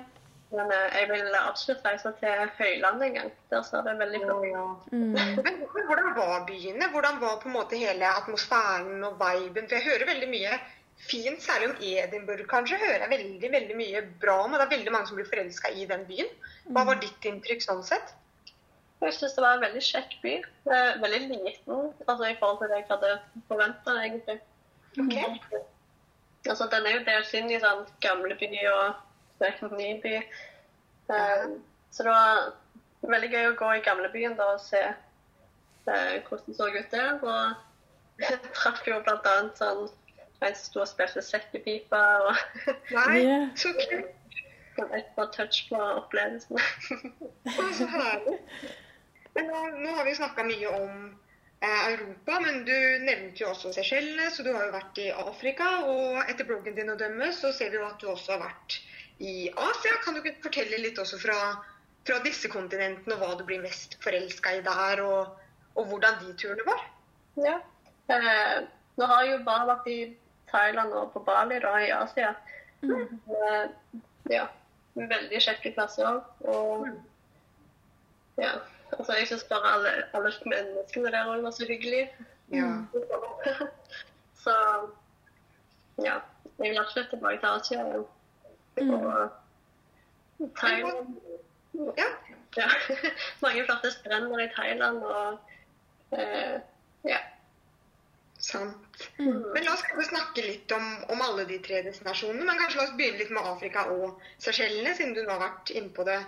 Men 0.50 0.70
eh, 0.72 0.96
jeg 1.00 1.08
vil 1.10 1.34
absolutt 1.38 1.84
reise 1.84 2.10
til 2.18 2.50
Høyland 2.58 3.02
en 3.04 3.14
gang. 3.14 3.30
Der 3.50 3.62
ser 3.62 3.82
det 3.86 3.94
veldig 4.00 4.20
flott 4.24 4.42
ut. 4.42 4.50
ja. 4.50 4.64
Mm. 4.90 5.12
Men 5.14 5.62
hvordan 5.86 6.10
var 6.16 6.46
byene? 6.48 6.88
Hvordan 6.92 7.20
var 7.20 7.38
på 7.42 7.48
en 7.48 7.54
måte 7.60 7.76
hele 7.78 8.06
atmosfæren 8.10 9.04
og 9.04 9.18
viben? 9.22 9.68
For 9.68 9.76
jeg 9.76 9.84
hører 9.90 10.06
veldig 10.14 10.28
mye 10.34 10.58
fint, 10.98 11.42
særlig 11.42 11.70
om 11.70 11.82
Edinburgh 11.90 12.46
kanskje, 12.50 12.78
hører 12.82 13.04
jeg 13.04 13.12
veldig 13.14 13.52
veldig 13.52 13.76
mye 13.78 14.04
bra 14.22 14.38
om. 14.44 14.54
Og 14.54 14.60
det 14.60 14.66
er 14.66 14.76
veldig 14.76 14.94
mange 14.94 15.10
som 15.10 15.18
blir 15.18 15.30
forelska 15.30 15.72
i 15.74 15.86
den 15.90 16.04
byen. 16.08 16.30
Hva 16.74 16.84
var 16.88 17.00
ditt 17.02 17.28
inntrykk 17.30 17.64
sånn 17.64 17.84
sett? 17.86 18.14
Jeg 18.98 19.14
syns 19.14 19.36
det 19.36 19.42
var 19.44 19.56
en 19.56 19.62
veldig 19.62 19.82
kjekk 19.84 20.14
by. 20.24 20.36
Veldig 21.04 21.20
liten 21.30 21.90
altså 22.08 22.24
i 22.26 22.38
forhold 22.40 22.62
til 22.62 22.72
det 22.72 22.80
jeg 22.80 22.88
hadde 22.90 23.12
forventa, 23.50 23.98
egentlig. 24.02 24.40
Ok. 24.98 25.60
Altså, 26.48 26.66
den 26.72 26.86
er 26.86 26.96
jo 26.96 27.04
delt 27.06 27.34
inn 27.38 27.50
i 27.52 27.60
sånn 27.62 27.84
gamle 28.02 28.34
by 28.38 28.48
og 28.72 29.44
en 29.46 29.76
ny 29.78 29.90
by. 30.02 30.14
Eh, 31.14 31.44
så 31.90 32.04
det 32.04 32.14
var 32.14 33.12
veldig 33.14 33.30
gøy 33.32 33.46
å 33.48 33.56
gå 33.58 33.70
i 33.76 33.84
gamlebyen 33.86 34.36
da 34.38 34.52
og 34.56 34.62
se 34.62 34.80
eh, 34.82 36.18
hvordan 36.26 36.44
det 36.46 36.56
så 36.58 36.68
ut 36.68 36.92
der. 36.94 37.22
Og 37.22 37.54
jeg 38.24 38.40
traff 38.56 38.82
jo 38.86 39.00
blant 39.06 39.30
annet 39.30 39.60
sånn 39.60 39.86
som 40.40 40.58
sto 40.58 40.82
og 40.84 40.90
spilte 40.90 41.22
sekkepipe, 41.24 41.98
og 41.98 42.74
Nei, 42.94 43.20
yeah. 43.24 43.46
så 43.58 43.72
kult. 43.76 44.14
sånn 44.78 44.92
ekstra 44.94 45.24
touch 45.34 45.64
på 45.70 45.78
opplevelsen. 45.78 46.60
Så 47.78 47.88
herlig. 47.90 48.36
Men 49.34 49.48
nå, 49.50 49.62
nå 49.82 49.94
har 49.96 50.06
vi 50.06 50.14
snakka 50.18 50.44
mye 50.46 50.70
om 50.76 50.92
eh, 51.60 51.82
Europa, 51.92 52.38
men 52.44 52.62
du 52.66 52.76
nevnte 53.04 53.42
jo 53.42 53.50
også 53.52 53.72
Seychellene, 53.74 54.30
så 54.34 54.46
du 54.46 54.52
har 54.54 54.68
jo 54.68 54.76
vært 54.76 55.00
i 55.02 55.08
Afrika. 55.14 55.72
Og 55.90 56.20
etter 56.24 56.46
bloggen 56.48 56.78
din 56.78 56.92
å 56.94 56.98
dømme, 56.98 57.32
så 57.34 57.52
ser 57.54 57.74
vi 57.74 57.80
jo 57.80 57.88
at 57.88 57.98
du 58.02 58.08
også 58.12 58.36
har 58.36 58.46
vært 58.46 58.78
i 59.18 59.50
Asia. 59.50 59.98
Kan 60.04 60.14
du 60.14 60.22
ikke 60.22 60.48
fortelle 60.48 60.80
litt 60.82 60.98
også 61.02 61.20
fra, 61.22 61.38
fra 62.06 62.20
disse 62.26 62.50
kontinentene, 62.52 63.18
og 63.18 63.24
hva 63.24 63.34
du 63.38 63.44
blir 63.48 63.62
mest 63.64 63.98
forelska 64.04 64.56
i 64.58 64.64
der, 64.66 65.02
og, 65.02 65.34
og 65.74 65.90
hvordan 65.90 66.22
de 66.22 66.34
turene 66.38 66.66
var? 66.66 66.86
Ja. 67.42 67.58
Eh, 68.14 68.56
nå 68.98 69.06
har 69.06 69.26
jeg 69.26 69.36
jo 69.36 69.44
bare 69.46 69.70
vært 69.74 69.90
i 69.92 69.98
Thailand 70.50 70.92
og 70.92 71.12
på 71.12 71.22
Bali 71.26 71.58
da, 71.60 71.74
i 71.78 71.90
Asia. 71.90 72.34
Eh, 72.82 73.64
ja. 74.30 74.46
Veldig 74.98 75.40
kjekke 75.42 75.72
plasser. 75.74 76.20
Og 76.40 76.88
ja. 78.38 78.52
Altså, 78.92 79.12
jeg 79.18 79.28
syns 79.28 79.44
bare 79.44 79.74
alle, 79.74 79.90
alle 80.16 80.32
menneskene 80.46 81.12
der 81.12 81.28
òg 81.28 81.42
var 81.44 81.50
så 81.50 81.66
hyggelige. 81.68 82.08
Ja. 82.52 82.70
så 84.44 84.54
ja. 86.02 86.20
Jeg 86.58 86.70
vil 86.70 86.78
absolutt 86.78 87.10
tilbake 87.10 87.38
til 87.38 87.46
Asia 87.46 87.84
igjen. 87.86 88.94
Og 88.94 90.50
Thailand 90.56 91.16
ja. 91.74 92.08
Ja. 92.56 92.68
Mange 93.42 93.64
flotte 93.64 93.90
strender 93.90 94.38
i 94.38 94.48
Thailand 94.56 94.98
og 94.98 95.38
eh, 96.12 96.60
ja. 97.04 97.18
Sant. 98.48 98.98
Men 99.18 99.64
la 99.64 99.74
oss 99.74 99.82
snakke 100.08 100.44
litt 100.46 100.72
om, 100.72 100.84
om 101.12 101.22
alle 101.24 101.44
de 101.48 101.58
tre 101.64 101.82
destinasjonene. 101.84 102.46
Men 102.48 102.60
kanskje 102.60 102.80
la 102.80 102.84
oss 102.86 102.94
begynne 102.96 103.20
litt 103.20 103.32
med 103.34 103.48
Afrika 103.50 103.86
og 103.92 104.22
Seychellene, 104.40 104.94
siden 104.96 105.16
du 105.16 105.24
nå 105.24 105.34
har 105.34 105.42
vært 105.42 105.72
inne 105.76 105.92
på 105.96 106.06
det 106.08 106.20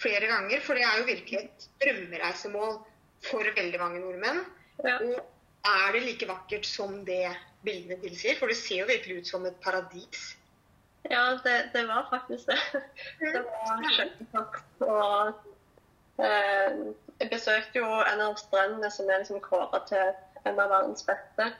flere 0.00 0.30
ganger. 0.30 0.62
For 0.64 0.78
det 0.78 0.86
er 0.88 1.02
jo 1.02 1.08
virkelig 1.10 1.42
et 1.42 1.66
drømmereisemål 1.84 2.78
for 3.28 3.52
veldig 3.58 3.82
mange 3.82 4.00
nordmenn. 4.04 4.46
ja. 4.86 4.96
Og 5.02 5.18
er 5.68 5.92
det 5.92 6.04
like 6.06 6.28
vakkert 6.28 6.64
som 6.64 7.00
det 7.04 7.26
bildene 7.66 7.98
tilsier? 8.00 8.38
For 8.38 8.48
det 8.48 8.56
ser 8.56 8.84
jo 8.84 8.88
virkelig 8.88 9.18
ut 9.20 9.30
som 9.34 9.46
et 9.46 9.58
paradis. 9.64 10.30
Ja, 11.10 11.38
det, 11.44 11.56
det 11.74 11.84
var 11.88 12.06
faktisk 12.10 12.48
det. 12.48 12.58
Det 13.20 13.42
var 13.44 13.84
skjønt. 13.96 14.38
Og 14.86 16.24
eh, 16.24 16.80
jeg 17.18 17.30
besøkte 17.32 17.82
jo 17.82 17.90
en 18.06 18.24
av 18.28 18.38
strendene 18.40 18.90
som 18.94 19.10
er 19.10 19.22
liksom 19.22 19.42
kåra 19.44 19.82
til 19.90 20.14
en 20.44 20.60
av 20.60 20.70
verdens 20.70 21.06
beste. 21.06 21.50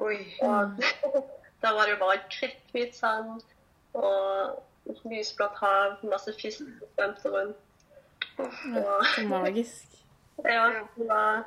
Oi. 0.00 0.18
Og 0.46 0.76
der 1.62 1.76
var 1.76 1.86
det 1.86 1.96
jo 1.96 2.02
bare 2.02 2.20
kritthvit 2.32 2.96
sand 2.96 3.42
og 3.98 5.00
lysblått 5.10 5.58
hav, 5.60 5.98
masse 6.06 6.32
fisk 6.38 6.62
som 6.62 6.70
svømte 6.94 7.34
rundt. 7.34 7.66
Og 8.40 9.26
magisk. 9.28 9.98
ja, 10.54 10.70
det 10.96 11.08
var 11.08 11.44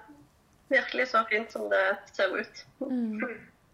virkelig 0.70 1.08
så 1.14 1.24
fint 1.30 1.52
som 1.52 1.70
det 1.72 1.86
ser 2.14 2.36
ut. 2.36 2.66
Mm. 2.80 3.22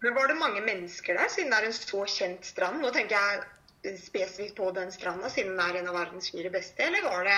Men 0.00 0.14
var 0.16 0.28
det 0.28 0.36
mange 0.40 0.60
mennesker 0.64 1.16
der, 1.18 1.28
siden 1.28 1.52
det 1.52 1.58
er 1.60 1.68
en 1.68 1.76
så 1.76 2.04
kjent 2.08 2.46
strand? 2.48 2.80
Nå 2.80 2.92
tenker 2.94 3.16
jeg 3.16 3.98
spesifikt 4.00 4.56
på 4.56 4.70
den 4.76 4.92
stranda, 4.92 5.28
siden 5.28 5.56
den 5.56 5.64
er 5.64 5.80
en 5.80 5.90
av 5.92 5.98
verdens 5.98 6.30
fire 6.32 6.52
beste. 6.52 6.84
Eller 6.84 7.04
var 7.04 7.24
det, 7.28 7.36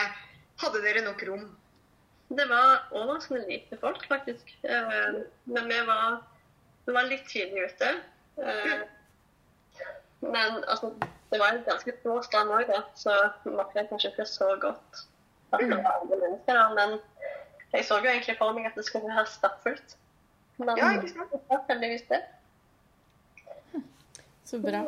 hadde 0.62 0.82
dere 0.84 1.04
nok 1.06 1.26
rom? 1.26 1.48
Det 2.36 2.46
var 2.48 2.88
overraskende 2.96 3.44
lite 3.48 3.76
folk, 3.80 4.04
faktisk. 4.08 4.52
Eh, 4.64 5.22
Men 5.44 5.68
vi 5.68 5.78
var, 5.86 6.20
vi 6.86 6.92
var 6.96 7.08
litt 7.10 7.26
tidlig 7.28 7.66
ute. 7.70 7.90
Eh, 8.38 8.82
Men 10.22 10.62
altså, 10.68 10.92
det 11.32 11.40
var 11.40 11.52
en 11.56 11.64
ganske 11.66 11.92
stor 12.00 12.22
strand 12.22 12.50
òg, 12.54 12.68
så 12.94 13.14
markedet 13.44 13.88
kanskje 13.90 14.12
ikke 14.12 14.26
så 14.30 14.52
godt 14.62 15.00
at 15.52 15.60
det 15.60 15.76
var 15.82 15.96
alle 16.00 16.16
mennesker 16.20 16.54
der. 16.56 16.74
Men 16.78 16.98
jeg 17.72 17.84
så 17.84 17.98
jo 17.98 18.08
egentlig 18.12 18.36
for 18.38 18.52
meg 18.56 18.66
at 18.70 18.76
det 18.78 18.84
skulle 18.86 19.08
være 19.10 19.26
stappfullt. 19.26 19.96
Men 20.58 20.76
Ja, 20.78 20.92
ikke 20.94 21.08
sant? 21.10 21.32
det 21.32 21.40
var 21.50 21.64
heldigvis 21.68 22.06
det. 22.08 22.22
Så 24.44 24.58
bra. 24.62 24.84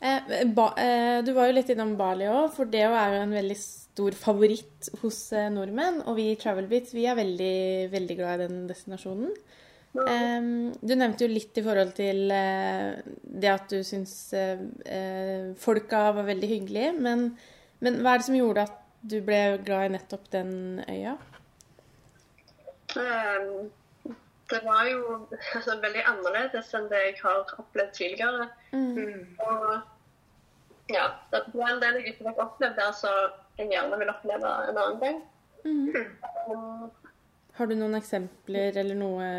Eh, 0.00 0.44
ba, 0.52 0.74
eh, 0.76 1.24
du 1.24 1.32
var 1.32 1.48
jo 1.48 1.56
litt 1.56 1.70
innom 1.72 1.94
Bali 1.96 2.26
òg, 2.28 2.50
for 2.52 2.68
det 2.68 2.82
er 2.84 3.14
jo 3.14 3.20
en 3.24 3.36
veldig 3.36 3.56
stor 3.58 4.16
favoritt 4.18 4.90
hos 5.00 5.20
eh, 5.32 5.48
nordmenn. 5.52 6.02
Og 6.04 6.18
vi 6.18 6.30
i 6.32 6.40
Travelbit 6.40 6.92
vi 6.94 7.06
er 7.08 7.16
veldig, 7.16 7.56
veldig 7.94 8.16
glad 8.18 8.42
i 8.42 8.48
den 8.48 8.66
destinasjonen. 8.68 9.32
Eh, 9.96 10.50
du 10.76 10.92
nevnte 10.94 11.24
jo 11.24 11.32
litt 11.32 11.56
i 11.56 11.64
forhold 11.64 11.94
til 11.96 12.26
eh, 12.34 12.98
det 13.24 13.52
at 13.54 13.72
du 13.72 13.80
syns 13.86 14.16
eh, 14.36 14.60
eh, 14.84 15.54
folka 15.60 16.10
var 16.18 16.28
veldig 16.28 16.52
hyggelige. 16.52 16.92
Men, 17.00 17.30
men 17.80 18.02
hva 18.02 18.14
er 18.14 18.20
det 18.20 18.28
som 18.28 18.36
gjorde 18.36 18.68
at 18.68 18.82
du 19.06 19.20
ble 19.24 19.40
glad 19.64 19.88
i 19.88 19.96
nettopp 19.96 20.28
den 20.34 20.52
øya? 20.90 21.16
Um, 22.96 23.68
det 24.50 24.60
var 24.64 24.86
jo 24.88 25.00
altså, 25.54 25.76
veldig 25.82 26.02
annerledes 26.06 26.72
enn 26.78 26.88
det 26.90 27.02
jeg 27.02 27.16
har 27.22 27.54
opplevd 27.58 27.92
tidligere. 27.96 28.48
Mm. 28.72 29.36
Og 29.46 30.92
ja, 30.92 31.08
det 31.32 31.42
var 31.54 31.72
en 31.72 31.82
del 31.82 31.98
jeg 32.00 32.12
ikke 32.12 32.28
fikk 32.28 32.42
opplevd 32.44 32.78
der, 32.78 32.92
så 32.94 33.14
jeg 33.58 33.72
gjerne 33.72 33.98
vil 33.98 34.12
oppleve 34.12 34.52
en 34.70 34.82
annen 34.82 35.00
gang. 35.02 35.22
Um, 35.66 36.90
Har 37.56 37.66
du 37.66 37.74
noen 37.74 37.96
eksempler 37.98 38.76
eller 38.78 38.98
noe, 38.98 39.30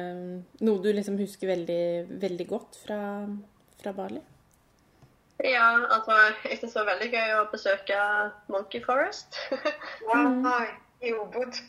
noe 0.60 0.82
du 0.84 0.90
liksom 0.92 1.20
husker 1.22 1.54
veldig, 1.54 1.84
veldig 2.24 2.48
godt 2.50 2.82
fra, 2.84 3.00
fra 3.80 3.94
Bali? 3.96 4.24
ja, 5.44 5.66
altså, 5.94 6.16
jeg 6.50 6.58
syns 6.58 6.74
det 6.74 6.82
var 6.82 6.92
veldig 6.92 7.10
gøy 7.14 7.34
å 7.38 7.48
besøke 7.52 7.98
Monkey 8.50 8.82
Forest. 8.84 9.38
wow, 10.10 10.32
mm. 10.34 10.48
i 11.06 11.14
Ubud. 11.14 11.60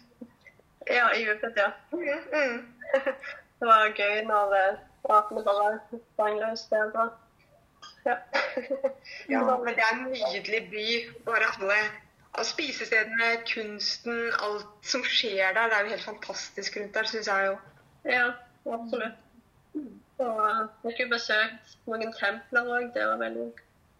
ja, 0.88 1.10
i 1.12 1.26
Ubud, 1.28 1.52
ja. 1.60 1.68
Mm, 1.92 2.00
mm. 2.32 2.77
Det 3.58 3.66
var 3.66 3.88
gøy 3.96 4.20
når 4.26 4.52
eh, 4.58 4.82
apene 5.10 5.44
bare 5.44 5.70
sprang 6.12 6.36
løs 6.38 6.66
der. 6.70 6.92
Da. 6.94 7.08
Ja. 8.06 8.16
Ja, 9.28 9.40
men 9.64 9.74
det 9.74 9.84
er 9.86 9.96
en 9.96 10.12
nydelig 10.12 10.60
by. 10.70 10.86
Bare 11.26 11.48
alle 11.54 11.78
av 12.38 12.46
spisestedene, 12.46 13.30
kunsten, 13.52 14.28
alt 14.46 14.92
som 14.92 15.04
skjer 15.04 15.56
der. 15.56 15.70
Det 15.70 15.78
er 15.78 15.86
jo 15.86 15.94
helt 15.94 16.06
fantastisk 16.06 16.76
rundt 16.78 16.94
der, 16.94 17.08
syns 17.10 17.30
jeg 17.30 17.46
jo. 17.50 17.56
Ja, 18.08 18.26
absolutt. 18.66 19.24
Og 20.18 20.68
vi 20.82 20.90
fikk 20.90 21.04
jo 21.04 21.08
besøkt 21.12 21.76
noen 21.86 22.12
templer 22.14 22.70
òg. 22.74 22.90
Det 22.94 23.06
var 23.06 23.20
veldig 23.22 23.48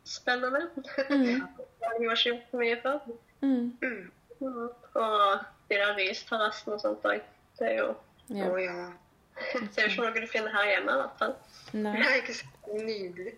spennende. 0.08 0.64
Mm. 1.10 1.24
Jeg 1.24 1.42
har 1.84 1.98
ikke 1.98 2.14
gjort 2.24 2.50
så 2.50 2.62
mye 2.62 2.78
før. 2.82 2.98
Mm. 3.40 3.50
Mm. 3.82 4.10
Mhm. 4.40 4.68
Og 4.94 5.38
de 5.70 5.74
der 5.78 5.96
risterrassene 5.98 6.74
og 6.74 6.82
sånt 6.82 7.06
òg. 7.06 7.22
Det 7.58 7.72
er 7.72 7.78
jo 7.82 7.88
Ja. 8.28 8.48
Å 8.48 8.58
ja. 8.60 8.76
det 9.54 9.82
er 9.82 9.86
jo 9.86 9.92
ikke 9.92 10.04
noe 10.04 10.24
du 10.24 10.28
finner 10.30 10.54
her 10.54 10.72
hjemme, 10.72 10.94
i 10.94 11.02
hvert 11.02 11.22
fall. 11.22 11.34
Nei. 11.76 11.94
Det 11.96 12.08
er 12.08 12.20
ikke 12.22 12.36
så 12.40 12.82
nydelig. 12.82 13.34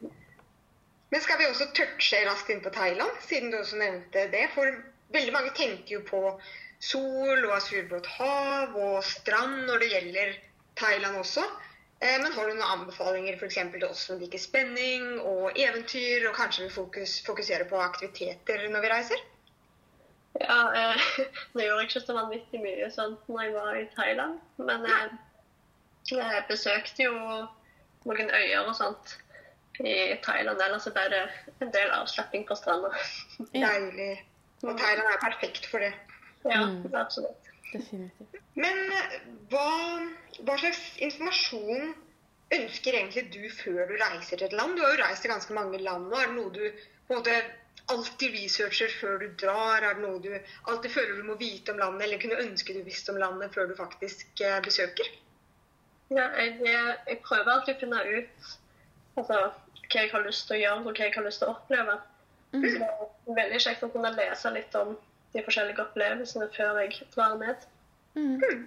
Men 1.11 1.23
skal 1.25 1.40
vi 1.40 1.49
også 1.50 1.70
touche 1.75 2.23
raskt 2.26 2.52
inn 2.54 2.62
på 2.62 2.73
Thailand, 2.75 3.16
siden 3.26 3.50
du 3.50 3.59
også 3.59 3.80
nevnte 3.80 4.28
det? 4.32 4.44
For 4.54 4.70
veldig 5.14 5.35
mange 5.35 5.54
tenker 5.59 5.97
jo 5.97 6.04
på 6.06 6.20
sol 6.80 7.42
og 7.44 7.56
asurblått 7.56 8.06
hav 8.16 8.76
og 8.78 9.02
strand 9.04 9.66
når 9.68 9.82
det 9.82 9.90
gjelder 9.94 10.38
Thailand 10.78 11.18
også. 11.20 11.44
Eh, 12.00 12.16
men 12.23 12.32
har 12.32 12.47
du 12.49 12.54
noen 12.54 12.78
anbefalinger 12.78 13.37
f.eks. 13.37 13.59
til 13.75 13.88
oss 13.88 14.06
som 14.09 14.23
liker 14.23 14.40
spenning 14.40 15.18
og 15.18 15.59
eventyr, 15.59 16.30
og 16.30 16.38
kanskje 16.38 16.64
vil 16.64 16.73
fokus, 16.78 17.18
fokusere 17.26 17.66
på 17.68 17.82
aktiviteter 17.82 18.64
når 18.73 18.87
vi 18.87 18.92
reiser? 18.94 19.26
Ja, 20.38 20.58
eh, 20.78 21.08
nå 21.54 21.64
gjorde 21.64 21.80
jeg 21.82 21.88
ikke 21.90 22.02
så 22.06 22.14
vanvittig 22.14 22.60
mye 22.62 22.90
sånt 22.94 23.26
når 23.28 23.42
jeg 23.49 23.54
var 23.56 23.75
i 23.80 23.87
Thailand. 23.96 24.38
Men 24.62 24.87
eh, 24.87 25.16
jeg 26.10 26.44
besøkte 26.49 27.02
jo 27.08 27.14
noen 28.06 28.30
øyer 28.30 28.62
og 28.68 28.75
sånt 28.78 29.16
i 29.80 29.94
Thailand. 30.25 30.60
Ellers 30.62 30.84
så 30.87 30.92
ble 30.94 31.06
det 31.12 31.22
en 31.64 31.72
del 31.75 31.90
avslapping 31.99 32.46
på 32.49 32.56
stranda. 32.58 32.92
Ja. 33.56 33.72
Deilig. 33.72 34.12
Og 34.62 34.76
Thailand 34.76 35.08
er 35.08 35.22
perfekt 35.25 35.66
for 35.70 35.80
det. 35.82 35.92
Ja, 36.44 36.62
Mm. 36.66 36.94
absolutt. 36.96 37.49
Definitivt. 37.72 38.37
Men 38.56 38.78
eh, 38.96 39.16
hva, 39.52 39.66
hva 40.46 40.56
slags 40.60 40.80
informasjon 41.04 41.92
ønsker 42.56 42.96
egentlig 42.99 43.26
du 43.34 43.42
før 43.60 43.87
du 43.90 43.94
reiser 44.00 44.37
til 44.40 44.46
et 44.49 44.56
land? 44.56 44.76
Du 44.76 44.82
har 44.82 44.94
jo 44.96 45.02
reist 45.04 45.22
til 45.25 45.30
ganske 45.32 45.54
mange 45.54 45.78
land 45.84 46.08
nå. 46.10 46.16
Er 46.18 46.30
det 46.32 46.37
noe 46.38 46.50
du 46.54 46.64
på 47.06 47.14
en 47.14 47.20
måte 47.20 47.37
alltid 47.94 48.37
researcher 48.37 48.92
før 49.00 49.18
du 49.23 49.26
drar? 49.40 49.82
Er 49.82 49.99
det 49.99 50.04
noe 50.04 50.20
du 50.23 50.30
alltid 50.70 50.92
føler 50.94 51.18
du 51.18 51.26
må 51.28 51.37
vite 51.40 51.75
om 51.75 51.80
landet, 51.82 52.06
eller 52.06 52.23
kunne 52.23 52.40
ønske 52.44 52.76
du 52.76 52.82
visste 52.87 53.14
om 53.14 53.20
landet 53.20 53.54
før 53.54 53.70
du 53.70 53.76
faktisk 53.78 54.42
eh, 54.44 54.61
besøker? 54.64 55.11
Ja, 56.11 56.26
jeg, 56.38 56.56
jeg 57.06 57.20
prøver 57.26 57.52
alltid 57.52 57.76
å 57.76 57.80
finne 57.85 58.00
ut 58.06 58.49
altså, 59.20 59.42
hva 59.90 60.02
jeg 60.04 60.11
har 60.14 60.25
lyst 60.26 60.49
til 60.49 60.56
å 60.56 60.61
gjøre, 60.61 60.80
og 60.80 60.90
hva 60.90 61.06
jeg 61.06 61.16
har 61.16 61.26
lyst 61.26 61.42
til 61.42 61.50
å 61.50 61.56
oppleve. 61.56 61.99
Mm. 62.50 62.64
Så 62.64 62.73
det 62.78 62.88
er 62.90 63.38
veldig 63.42 63.61
kjekt 63.66 63.85
å 63.87 63.92
kunne 63.94 64.14
lese 64.16 64.54
litt 64.54 64.78
om 64.78 64.97
de 65.35 65.44
forskjellige 65.47 65.85
opplevelsene 65.85 66.49
før 66.56 66.80
jeg 66.82 67.06
drar 67.14 67.37
ned. 67.38 67.68
Mm. 68.18 68.66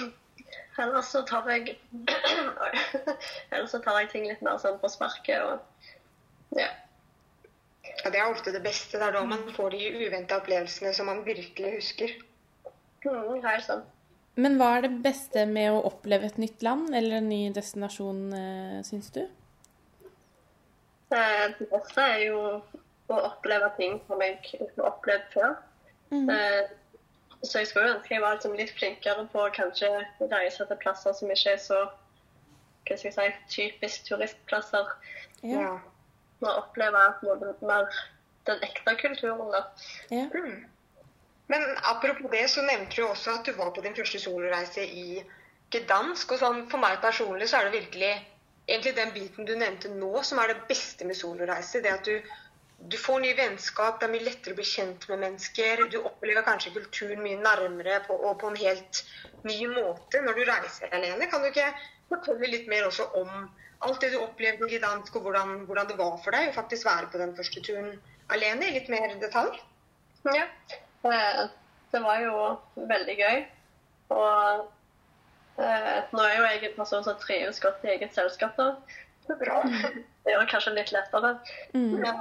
Ellers 0.82 1.10
så 1.12 1.22
tar 1.28 1.46
jeg 1.52 1.76
Ellers 3.52 3.70
så 3.70 3.78
tar 3.84 4.00
jeg 4.02 4.10
ting 4.14 4.26
litt 4.26 4.42
mer 4.42 4.58
sånn 4.62 4.80
på 4.82 4.90
sparket 4.90 5.44
og 5.46 6.58
ja. 6.58 6.70
Ja, 7.90 8.10
Det 8.10 8.18
er 8.20 8.30
ofte 8.30 8.52
det 8.54 8.62
beste. 8.64 8.98
Det 8.98 9.06
er 9.06 9.12
da 9.12 9.24
man 9.24 9.46
får 9.56 9.70
de 9.74 10.06
uventa 10.06 10.38
opplevelsene 10.40 10.92
som 10.96 11.06
man 11.10 11.24
virkelig 11.26 11.74
husker. 11.78 12.14
Mm, 13.04 13.40
er 13.44 13.64
sånn. 13.64 13.82
Men 14.40 14.56
hva 14.60 14.76
er 14.76 14.86
det 14.86 15.02
beste 15.04 15.44
med 15.48 15.72
å 15.72 15.82
oppleve 15.88 16.28
et 16.30 16.38
nytt 16.40 16.62
land 16.62 16.94
eller 16.94 17.18
en 17.18 17.28
ny 17.28 17.40
destinasjon, 17.52 18.20
eh, 18.36 18.82
syns 18.86 19.10
du? 19.12 19.22
Eh, 21.12 21.46
Det 21.58 21.68
beste 21.70 22.00
er 22.00 22.26
jo 22.28 22.62
å 23.10 23.16
oppleve 23.26 23.72
ting 23.76 24.00
som 24.06 24.20
jeg 24.22 24.38
ikke 24.38 24.68
har 24.76 24.92
opplevd 24.92 25.32
før. 25.34 25.56
Mm. 26.10 26.30
Eh, 26.30 26.68
Så 27.42 27.58
jeg 27.58 27.68
skulle 27.70 27.94
ønske 27.94 28.12
jeg 28.12 28.20
var 28.20 28.34
liksom 28.34 28.52
litt 28.52 28.70
flinkere 28.76 29.22
på 29.32 29.38
å 29.40 29.52
kanskje 29.56 29.88
reise 30.28 30.66
til 30.66 30.76
plasser 30.76 31.14
som 31.16 31.30
ikke 31.30 31.54
er 31.54 31.56
så 31.56 31.78
hva 32.84 32.98
skal 32.98 33.24
jeg 33.24 33.34
si, 33.48 33.70
typisk 33.70 34.04
turistplasser. 34.10 34.90
Ja. 35.42 35.78
Og 36.40 36.50
oppleve 36.50 37.06
både 37.22 37.54
mer 37.68 37.88
den 38.48 38.62
ekte 38.64 38.96
kulturen. 39.00 39.50
da. 39.52 39.64
ja. 40.10 40.26
Mm. 40.34 40.66
Men 41.50 41.64
apropos 41.82 42.30
det, 42.30 42.48
så 42.48 42.62
nevnte 42.62 42.96
du 42.96 43.06
også 43.08 43.30
at 43.30 43.46
du 43.46 43.52
var 43.58 43.72
på 43.74 43.82
din 43.82 43.96
første 43.96 44.20
soloreise 44.22 44.84
i 44.86 45.22
Gdansk. 45.74 46.36
Og 46.36 46.38
sånn, 46.38 46.60
for 46.70 46.82
meg 46.82 47.00
personlig 47.02 47.48
så 47.50 47.58
er 47.58 47.66
det 47.66 47.80
virkelig 47.80 48.12
egentlig 48.68 48.92
den 48.94 49.10
biten 49.16 49.48
du 49.48 49.56
nevnte 49.58 49.90
nå, 49.90 50.12
som 50.22 50.38
er 50.38 50.52
det 50.52 50.68
beste 50.68 51.08
med 51.08 51.18
soloreise. 51.18 51.82
Det 51.82 51.90
at 51.90 52.06
du, 52.06 52.30
du 52.92 52.96
får 52.98 53.24
nye 53.24 53.38
vennskap, 53.38 53.98
det 53.98 54.06
er 54.06 54.14
mye 54.14 54.28
lettere 54.28 54.54
å 54.54 54.60
bli 54.60 54.68
kjent 54.72 55.08
med 55.10 55.24
mennesker. 55.24 55.82
Du 55.90 55.98
opplever 56.04 56.46
kanskje 56.46 56.74
kulturen 56.76 57.24
mye 57.24 57.40
nærmere 57.42 57.98
på, 58.06 58.14
og 58.14 58.38
på 58.42 58.52
en 58.52 58.60
helt 58.60 59.02
ny 59.42 59.58
måte 59.74 60.22
når 60.22 60.38
du 60.38 60.44
reiser 60.52 60.94
alene. 60.94 61.26
Kan 61.32 61.42
du 61.42 61.50
ikke 61.50 61.72
fortelle 62.10 62.50
litt 62.52 62.68
mer 62.70 62.88
også 62.88 63.06
om 63.20 63.30
alt 63.86 64.02
det 64.02 64.10
du 64.12 64.18
opplevde 64.20 64.68
i 64.68 64.76
Gdansk, 64.78 65.14
og 65.16 65.24
hvordan, 65.26 65.62
hvordan 65.68 65.88
det 65.88 65.96
var 65.98 66.18
for 66.24 66.36
deg 66.36 66.50
å 66.50 66.56
faktisk 66.56 66.88
være 66.88 67.08
på 67.12 67.20
den 67.22 67.32
første 67.36 67.62
turen 67.64 67.94
alene, 68.34 68.68
i 68.68 68.74
litt 68.76 68.90
mer 68.92 69.14
detalj? 69.22 69.56
Ja. 70.28 70.44
Eh, 71.08 71.46
Det 71.90 71.98
var 72.04 72.20
jo 72.22 72.34
veldig 72.86 73.14
gøy. 73.18 73.38
Og 74.14 74.66
eh, 75.58 75.96
nå 76.12 76.22
er 76.22 76.34
jo 76.36 76.44
jeg 76.44 76.60
en 76.68 76.76
person 76.76 77.02
som 77.06 77.16
trives 77.18 77.58
godt 77.62 77.82
i 77.82 77.94
eget 77.96 78.14
selskap, 78.14 78.54
da. 78.60 78.74
Bra. 79.40 79.62
Det 80.24 80.34
gjør 80.34 80.46
kanskje 80.52 80.74
litt 80.76 80.92
lettere. 80.94 81.32
Mm. 81.74 82.04
Ja. 82.04 82.12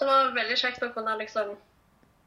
Det 0.00 0.08
var 0.08 0.32
veldig 0.34 0.56
kjekt 0.58 0.82
å 0.82 0.90
kunne 0.94 1.14
liksom 1.20 1.52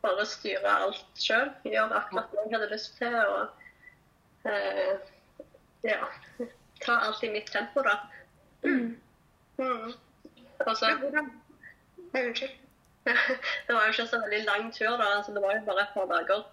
bare 0.06 0.26
styre 0.30 0.72
alt 0.86 1.20
sjøl. 1.20 1.50
Gjøre 1.66 1.98
akkurat 2.00 2.32
det 2.32 2.44
jeg 2.46 2.54
hadde 2.54 2.72
lyst 2.72 2.96
til. 3.02 3.16
Og 3.26 4.52
eh, 4.52 4.94
ja, 5.86 6.10
ta 6.84 7.00
alt 7.08 7.24
i 7.24 7.32
mitt 7.34 7.52
tempo, 7.54 7.84
da. 7.86 8.00
Mm. 8.66 8.96
Mm. 9.58 9.94
Og 10.66 10.78
så 10.78 10.92
unnskyld. 12.14 12.52
det 13.68 13.74
var 13.74 13.86
jo 13.86 13.92
ikke 13.94 14.08
så 14.10 14.20
veldig 14.24 14.44
lang 14.48 14.72
tur, 14.74 14.98
da. 14.98 15.10
Altså, 15.18 15.34
det 15.34 15.42
var 15.44 15.56
jo 15.56 15.66
bare 15.68 15.84
et 15.86 15.94
par 15.94 16.08
dager. 16.10 16.46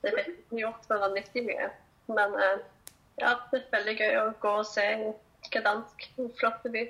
Det 0.00 0.14
fikk 0.16 0.54
gjort 0.62 0.86
så 0.88 1.00
vanvittig 1.02 1.44
mye. 1.44 1.68
Men 2.08 2.36
eh, 2.40 2.62
ja, 3.20 3.34
det 3.50 3.60
er 3.60 3.74
veldig 3.74 3.96
gøy 3.98 4.16
å 4.22 4.30
gå 4.42 4.54
og 4.62 4.68
se 4.68 4.86
Gdansk. 5.50 6.08
En 6.20 6.30
flott 6.38 6.64
by. 6.72 6.86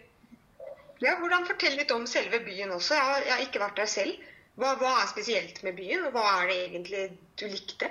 Ja, 1.00 1.16
hvordan 1.18 1.46
Fortell 1.48 1.78
litt 1.78 1.92
om 1.94 2.06
selve 2.10 2.42
byen 2.44 2.74
også. 2.76 2.94
Jeg 2.98 3.08
har, 3.08 3.24
jeg 3.26 3.34
har 3.34 3.44
ikke 3.46 3.62
vært 3.62 3.80
der 3.80 3.90
selv. 3.90 4.28
Hva, 4.60 4.74
hva 4.80 4.92
er 5.00 5.08
spesielt 5.08 5.62
med 5.64 5.78
byen, 5.78 6.04
og 6.06 6.16
hva 6.16 6.24
er 6.40 6.50
det 6.50 6.56
egentlig 6.66 7.04
du 7.40 7.46
likte? 7.48 7.88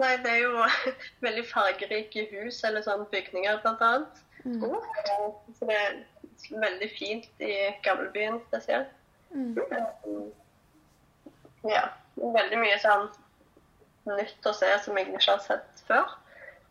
Nei, 0.00 0.14
det 0.24 0.30
er 0.32 0.42
jo 0.46 0.64
veldig 1.26 1.44
fargerike 1.50 2.26
hus, 2.32 2.62
eller 2.64 2.84
sånn 2.86 3.06
bygninger, 3.12 3.60
blant 3.64 3.82
annet. 3.84 4.20
Mm. 4.44 4.62
Eh, 4.64 5.26
Så 5.58 5.68
det 5.68 5.76
er 5.76 5.98
veldig 6.62 6.90
fint 6.96 7.42
i 7.44 7.54
gamlebyen 7.84 8.40
spesielt. 8.48 8.92
Mm. 9.34 9.58
Eh, 9.70 10.20
Ja. 11.68 11.88
Veldig 12.20 12.58
mye 12.58 12.76
sånn 12.80 13.06
nytt 14.08 14.46
å 14.48 14.52
se 14.56 14.68
som 14.84 14.96
jeg 14.98 15.10
ikke 15.12 15.26
har 15.34 15.42
sett 15.44 15.82
før. 15.88 16.14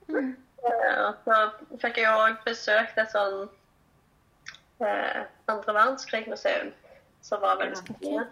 Mm. 0.10 0.32
Eh, 0.66 1.06
Så 1.26 1.38
fikk 1.84 2.02
jeg 2.02 2.10
òg 2.10 2.42
besøkt 2.46 2.98
et 2.98 3.14
sånn 3.14 3.48
eh, 4.82 5.22
andre 5.52 5.74
verdenskrig-museum, 5.78 6.74
som 7.22 7.42
var 7.46 7.62
veldig 7.62 7.78
spennende. 7.84 8.28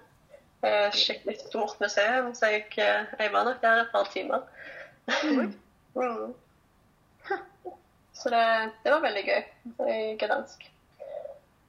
Eh, 0.66 0.90
skikkelig 0.98 1.38
stort 1.46 1.78
museum, 1.84 2.34
så 2.34 2.50
jeg, 2.56 2.66
eh, 2.82 3.06
jeg 3.20 3.32
var 3.34 3.46
nok 3.46 3.62
der 3.62 3.84
et 3.86 3.92
par 3.94 4.10
timer. 4.14 4.42
Mm. 5.08 5.54
Så 8.14 8.30
det, 8.34 8.72
det 8.84 8.92
var 8.92 9.04
veldig 9.06 9.24
gøy 9.28 9.44
i 9.94 10.18
Gdansk. 10.20 10.66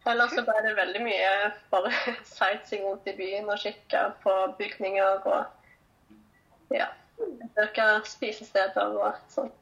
Ellers 0.08 0.32
så 0.32 0.42
ble 0.46 0.56
det 0.64 0.76
veldig 0.78 1.02
mye 1.04 1.32
bare 1.72 1.92
sightseeing 2.36 2.86
rundt 2.86 3.08
i 3.10 3.16
byen 3.18 3.50
og 3.52 3.60
kikke 3.60 4.04
på 4.22 4.34
bygninger 4.58 5.26
og 5.28 6.72
ja, 6.72 6.86
besøke 7.18 7.88
spisesteder 8.08 8.96
og 9.02 9.18
sånn. 9.32 9.52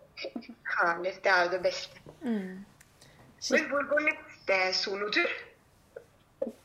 Herlig. 0.77 1.17
Det 1.25 1.33
er 1.33 1.45
jo 1.45 1.53
det 1.57 1.63
beste. 1.67 2.01
Mm. 2.23 2.65
Men 3.51 3.69
hvor 3.71 3.89
går 3.91 4.07
neste 4.07 4.61
solotur? 4.79 5.35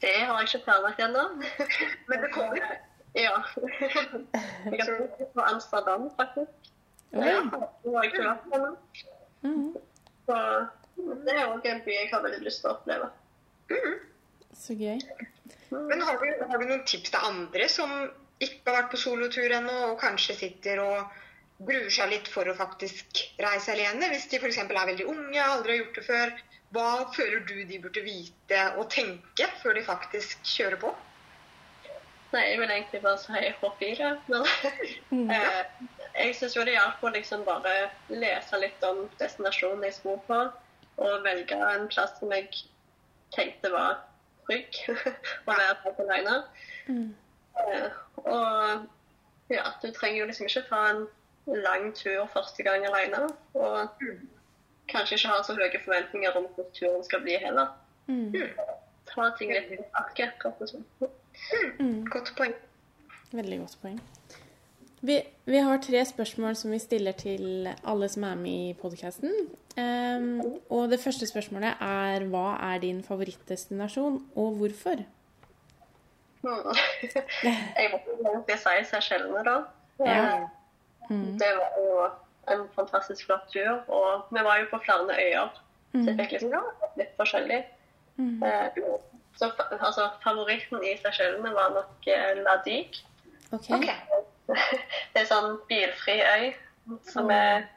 Det 0.02 0.14
har 0.14 0.38
jeg 0.40 0.48
ikke 0.52 0.64
planlagt 0.68 1.02
ennå. 1.02 1.26
Men 2.10 2.24
det 2.24 2.32
kommer. 2.34 2.78
Ja. 3.18 3.34
Jeg 4.72 4.86
har 4.86 5.02
på 5.34 5.42
Amsterdam, 5.42 6.10
faktisk. 6.16 6.72
Ja, 7.12 7.42
vært. 8.62 9.02
Mm. 9.44 9.74
Så 10.28 10.38
det 11.26 11.34
er 11.36 11.50
òg 11.50 11.66
en 11.68 11.84
by 11.86 11.96
jeg 11.96 12.10
har 12.12 12.24
veldig 12.24 12.44
lyst 12.46 12.64
til 12.64 12.72
å 12.72 12.76
oppleve. 12.78 13.10
Mm. 13.72 13.98
Så 14.62 14.78
gøy. 14.80 15.02
Men 15.72 16.04
har 16.04 16.20
du, 16.20 16.28
har 16.48 16.62
du 16.62 16.68
noen 16.68 16.86
tips 16.88 17.14
til 17.14 17.28
andre 17.28 17.68
som 17.72 17.92
ikke 18.42 18.64
har 18.68 18.80
vært 18.82 18.94
på 18.94 19.02
solotur 19.02 19.54
ennå, 19.58 19.76
og 19.92 20.00
kanskje 20.02 20.38
sitter 20.40 20.82
og 20.84 21.20
gruer 21.62 21.92
seg 21.94 22.12
litt 22.12 22.32
for 22.32 22.48
å 22.50 22.58
faktisk 22.58 23.22
reise 23.42 23.76
alene? 23.76 24.10
Hvis 24.14 24.28
de 24.32 24.40
f.eks. 24.42 24.62
er 24.64 24.72
veldig 24.72 25.08
unge, 25.12 25.44
aldri 25.44 25.76
har 25.76 25.84
gjort 25.84 26.00
det 26.00 26.08
før. 26.08 26.36
Hva 26.72 26.90
føler 27.16 27.44
du 27.48 27.56
de 27.68 27.80
burde 27.84 28.04
vite 28.06 28.66
og 28.80 28.88
tenke 28.94 29.48
før 29.62 29.76
de 29.76 29.84
faktisk 29.88 30.44
kjører 30.48 30.80
på? 30.86 30.94
Nei, 32.32 32.46
jeg 32.48 32.60
vil 32.62 32.72
egentlig 32.72 33.02
bare 33.04 33.20
si 33.20 33.50
hopp 33.60 33.82
i 33.84 33.92
det. 34.00 34.12
Men 35.12 35.34
eh, 35.36 36.01
jeg 36.16 36.36
syns 36.36 36.56
jo 36.56 36.66
det 36.68 36.76
hjalp 36.76 37.04
å 37.04 37.14
liksom 37.16 37.46
bare 37.48 37.90
lese 38.10 38.60
litt 38.62 38.84
om 38.88 39.06
destinasjonen 39.20 39.86
jeg 39.88 39.98
skulle 40.00 40.22
på, 40.28 40.40
og 41.02 41.26
velge 41.26 41.58
en 41.58 41.88
plass 41.92 42.18
som 42.20 42.34
jeg 42.36 42.50
tenkte 43.36 43.72
var 43.74 44.02
trygg 44.48 44.82
å 45.48 45.56
være 45.56 45.78
på 45.84 45.94
alene. 46.06 46.38
Mm. 46.88 47.10
Eh, 47.62 48.00
og 48.26 48.88
ja, 49.52 49.66
du 49.82 49.90
trenger 49.92 50.22
jo 50.22 50.28
liksom 50.30 50.50
ikke 50.50 50.68
ta 50.70 50.82
en 50.92 51.06
lang 51.66 51.92
tur 51.96 52.28
første 52.34 52.64
gang 52.64 52.86
alene. 52.88 53.24
Og 53.54 54.06
kanskje 54.92 55.18
ikke 55.18 55.32
ha 55.34 55.42
så 55.46 55.56
høye 55.58 55.84
forventninger 55.86 56.38
om 56.38 56.48
hvor 56.56 56.70
turen 56.78 57.04
skal 57.08 57.24
bli 57.26 57.38
heller. 57.42 57.74
Mm. 58.08 58.36
Ta 59.12 59.32
ting 59.40 59.54
litt 59.54 59.72
i 59.76 59.80
arket. 60.00 60.44
Mm. 61.80 62.06
Godt 62.12 62.34
poeng. 62.38 62.56
Veldig 63.32 63.62
godt 63.64 63.78
poeng. 63.84 64.02
Vi, 65.02 65.22
vi, 65.46 65.58
har 65.58 65.78
tre 65.82 66.06
spørsmål 66.06 66.56
som 66.56 66.72
vi 66.72 66.80
stiller 66.80 67.12
til 67.18 67.70
alle 67.84 68.10
som 68.10 68.24
er 68.24 68.36
med 68.38 68.52
i 68.70 68.74
podkasten. 68.82 69.34
Um, 69.78 70.60
og 70.70 70.92
det 70.92 71.00
første 71.00 71.26
spørsmålet 71.28 71.82
er 71.82 72.26
hva 72.30 72.58
er 72.74 72.78
din 72.84 73.04
favorittdestinasjon, 73.04 74.20
og 74.36 74.52
hvorfor? 74.60 75.02
Mm. 76.44 76.70
jeg 77.78 77.90
må 77.94 78.00
ikke 78.42 78.58
si 78.62 78.86
Seychellene, 78.92 79.42
da. 79.50 79.58
Ja. 80.06 80.38
Mm. 81.10 81.34
Det 81.42 81.52
var 81.58 81.82
jo 81.82 82.06
en 82.54 82.68
fantastisk 82.76 83.26
flott 83.26 83.50
tur. 83.54 83.82
Og 83.88 84.26
vi 84.30 84.44
var 84.44 84.58
jo 84.58 84.70
på 84.72 84.84
flere 84.86 85.18
øyer, 85.18 85.62
så 85.92 86.06
jeg 86.06 86.18
fikk 86.20 86.32
liksom 86.38 86.54
litt 87.02 87.14
forskjellig. 87.18 87.64
Mm. 88.16 88.44
Uh, 88.44 88.98
så 89.34 89.50
altså, 89.72 90.10
favoritten 90.24 90.84
i 90.86 90.98
Seychellene 91.02 91.58
var 91.58 91.74
nok 91.74 92.12
uh, 92.14 92.34
La 92.46 92.60
Digue. 92.66 93.08
Okay. 93.52 93.76
Ok. 93.76 94.21
Det 95.14 95.22
er 95.24 95.30
sånn 95.30 95.56
bilfri 95.70 96.18
øy 96.22 96.52
som 97.08 97.30
er 97.34 97.68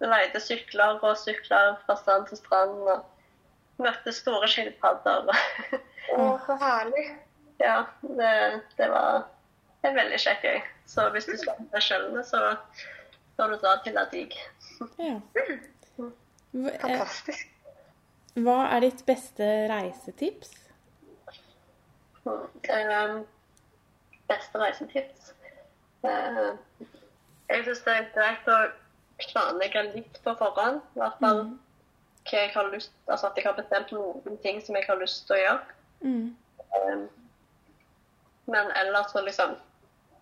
leide 0.00 0.40
sykler 0.40 1.00
og 1.04 1.16
sykler 1.18 1.74
fra 1.84 1.96
strand 1.98 2.28
til 2.30 2.40
strand 2.40 2.78
og 2.88 3.82
møtte 3.82 4.12
store 4.14 4.48
skilpadder. 4.50 5.30
Å, 6.16 6.24
så 6.46 6.56
herlig. 6.60 7.04
ja, 7.60 7.84
det, 8.02 8.32
det 8.78 8.88
var 8.90 9.26
en 9.86 9.96
veldig 9.96 10.20
kjekk 10.20 10.46
øy. 10.48 10.58
Så 10.90 11.06
hvis 11.14 11.28
du 11.28 11.36
skal 11.38 11.60
til 11.72 11.84
Sjølene, 11.86 12.24
så 12.26 12.40
skal 13.34 13.54
du 13.54 13.60
dra 13.62 13.76
til 13.84 13.94
Ladig. 13.96 14.26
Ja. 14.98 15.16
Eh, 16.50 16.78
Fantastisk. 16.80 17.52
hva 18.42 18.56
er 18.74 18.82
ditt 18.88 19.04
beste 19.06 19.46
reisetips? 19.70 20.56
Um, 22.26 23.22
beste 24.28 24.60
reisetips? 24.60 25.30
Jeg 26.04 27.64
syns 27.66 27.82
det 27.86 27.96
er 27.96 28.12
greit 28.14 28.48
å 28.48 28.58
planlegge 29.20 29.82
litt 29.94 30.20
på 30.24 30.34
forhånd. 30.38 30.80
I 30.96 31.02
hvert 31.02 31.18
fall 31.20 31.42
hva 32.30 32.42
jeg 32.44 32.52
har 32.52 32.68
lyst 32.70 32.92
Altså 33.08 33.30
at 33.30 33.38
jeg 33.38 33.46
har 33.46 33.56
bestemt 33.56 33.92
noen 33.96 34.36
ting 34.44 34.60
som 34.62 34.76
jeg 34.76 34.86
har 34.86 35.00
lyst 35.00 35.26
til 35.26 35.36
å 35.36 35.40
gjøre. 35.40 35.76
Mm. 36.04 36.36
Um, 36.76 37.02
men 38.50 38.70
ellers 38.80 39.10
så 39.12 39.22
liksom 39.24 39.56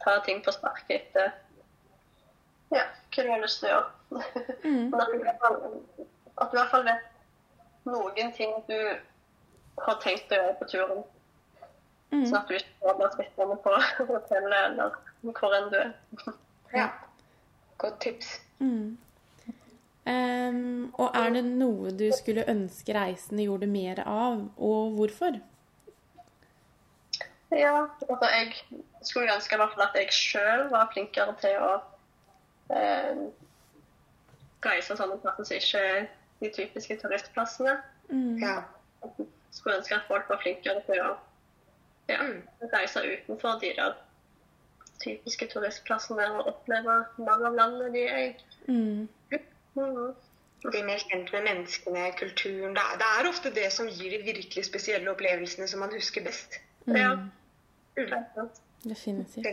ta 0.04 0.18
ting 0.24 0.40
på 0.44 0.54
sparket 0.54 0.94
etter 1.00 1.34
ja, 2.72 2.84
hva 2.84 3.24
du 3.24 3.30
har 3.30 3.42
lyst 3.42 3.62
til 3.62 3.70
å 3.70 3.74
gjøre. 3.74 3.92
Mm. 4.64 4.88
Men 4.90 5.00
at 5.00 5.12
du, 5.12 5.22
fall, 5.40 5.56
at 6.36 6.50
du 6.50 6.56
i 6.56 6.60
hvert 6.60 6.72
fall 6.72 6.84
vet 6.88 7.06
noen 7.88 8.32
ting 8.36 8.52
du 8.68 8.76
har 9.84 10.00
tenkt 10.04 10.32
å 10.32 10.40
gjøre 10.40 10.56
på 10.60 10.68
turen. 10.72 11.02
Mm. 12.12 12.24
Sånn 12.24 12.38
at 12.40 12.50
du 12.50 12.56
ikke 12.56 12.94
blir 12.98 13.14
sittende 13.16 13.56
på 13.64 13.74
hotellet 14.12 14.58
eller 14.62 14.96
hvor 15.22 15.54
enn 15.56 15.70
du 15.72 15.78
er. 15.80 15.92
Ja. 16.74 16.88
Godt 17.78 18.00
tips. 18.00 18.40
Mm. 18.58 18.98
Um, 20.08 20.94
og 20.96 21.10
er 21.14 21.34
det 21.34 21.44
noe 21.44 21.90
du 21.92 22.06
skulle 22.16 22.46
ønske 22.48 22.94
reisende 22.96 23.44
gjorde 23.44 23.68
mer 23.68 24.00
av, 24.06 24.46
og 24.56 24.94
hvorfor? 24.96 25.36
Ja, 27.52 27.86
altså 28.08 28.30
jeg 28.32 28.54
skulle 29.02 29.34
ønske 29.34 29.56
i 29.56 29.60
hvert 29.60 29.74
fall 29.74 29.86
at 29.86 29.96
jeg 29.96 30.12
sjøl 30.12 30.66
var 30.72 30.88
flinkere 30.92 31.34
til 31.40 31.60
å 31.64 31.70
eh, 32.72 33.20
reise 34.64 34.96
sånne 34.96 35.16
plasser 35.22 35.44
som 35.48 35.56
ikke 35.60 35.84
er 35.92 36.08
de 36.40 36.50
typiske 36.56 36.98
turistplassene. 37.02 37.78
Mm. 38.08 38.36
Ja. 38.42 38.58
Skulle 39.50 39.78
ønske 39.78 39.96
at 39.96 40.08
folk 40.08 40.28
var 40.28 40.42
flinkere 40.42 40.84
til 40.88 41.04
å 41.04 41.14
ja, 42.08 42.20
reise 42.72 43.04
utenfor 43.04 43.60
de 43.62 43.72
der 43.76 43.96
typiske 45.02 45.48
turistplassene 45.52 46.26
og 46.36 46.50
oppleve 46.52 46.96
mange 47.18 47.46
av 47.50 47.54
landene 47.58 47.92
de 47.94 48.04
er 48.06 48.22
i. 48.24 48.30
Mm. 48.68 49.08
Bli 50.64 50.82
mer 50.82 51.02
kjent 51.04 51.32
med 51.32 51.44
menneskene, 51.46 52.04
kulturen. 52.18 52.74
Det 52.74 52.82
er, 52.84 52.96
det 53.00 53.08
er 53.14 53.28
ofte 53.30 53.54
det 53.54 53.68
som 53.74 53.90
gir 53.90 54.10
de 54.16 54.22
virkelig 54.26 54.64
spesielle 54.66 55.10
opplevelsene 55.12 55.68
som 55.70 55.84
man 55.84 55.94
husker 55.94 56.24
best. 56.26 56.58
Ja. 56.86 57.14
Uventet. 57.98 58.62
Definitivt. 58.84 59.46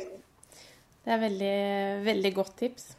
Det 1.05 1.13
er 1.13 1.21
veldig, 1.21 1.57
veldig 2.05 2.33
godt 2.35 2.57
tips. 2.57 2.97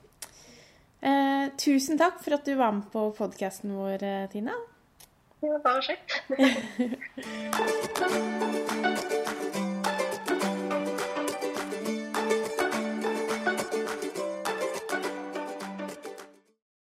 Eh, 1.03 1.51
tusen 1.59 1.99
takk 1.99 2.23
for 2.23 2.39
at 2.39 2.47
du 2.47 2.55
var 2.59 2.71
med 2.75 2.87
på 2.93 3.11
podkasten 3.19 3.75
vår, 3.77 4.03
eh, 4.03 4.31
Tina. 4.31 4.55
Det 5.41 5.51
var 5.51 5.59
bare 5.67 5.83
kjekt. 5.83 6.11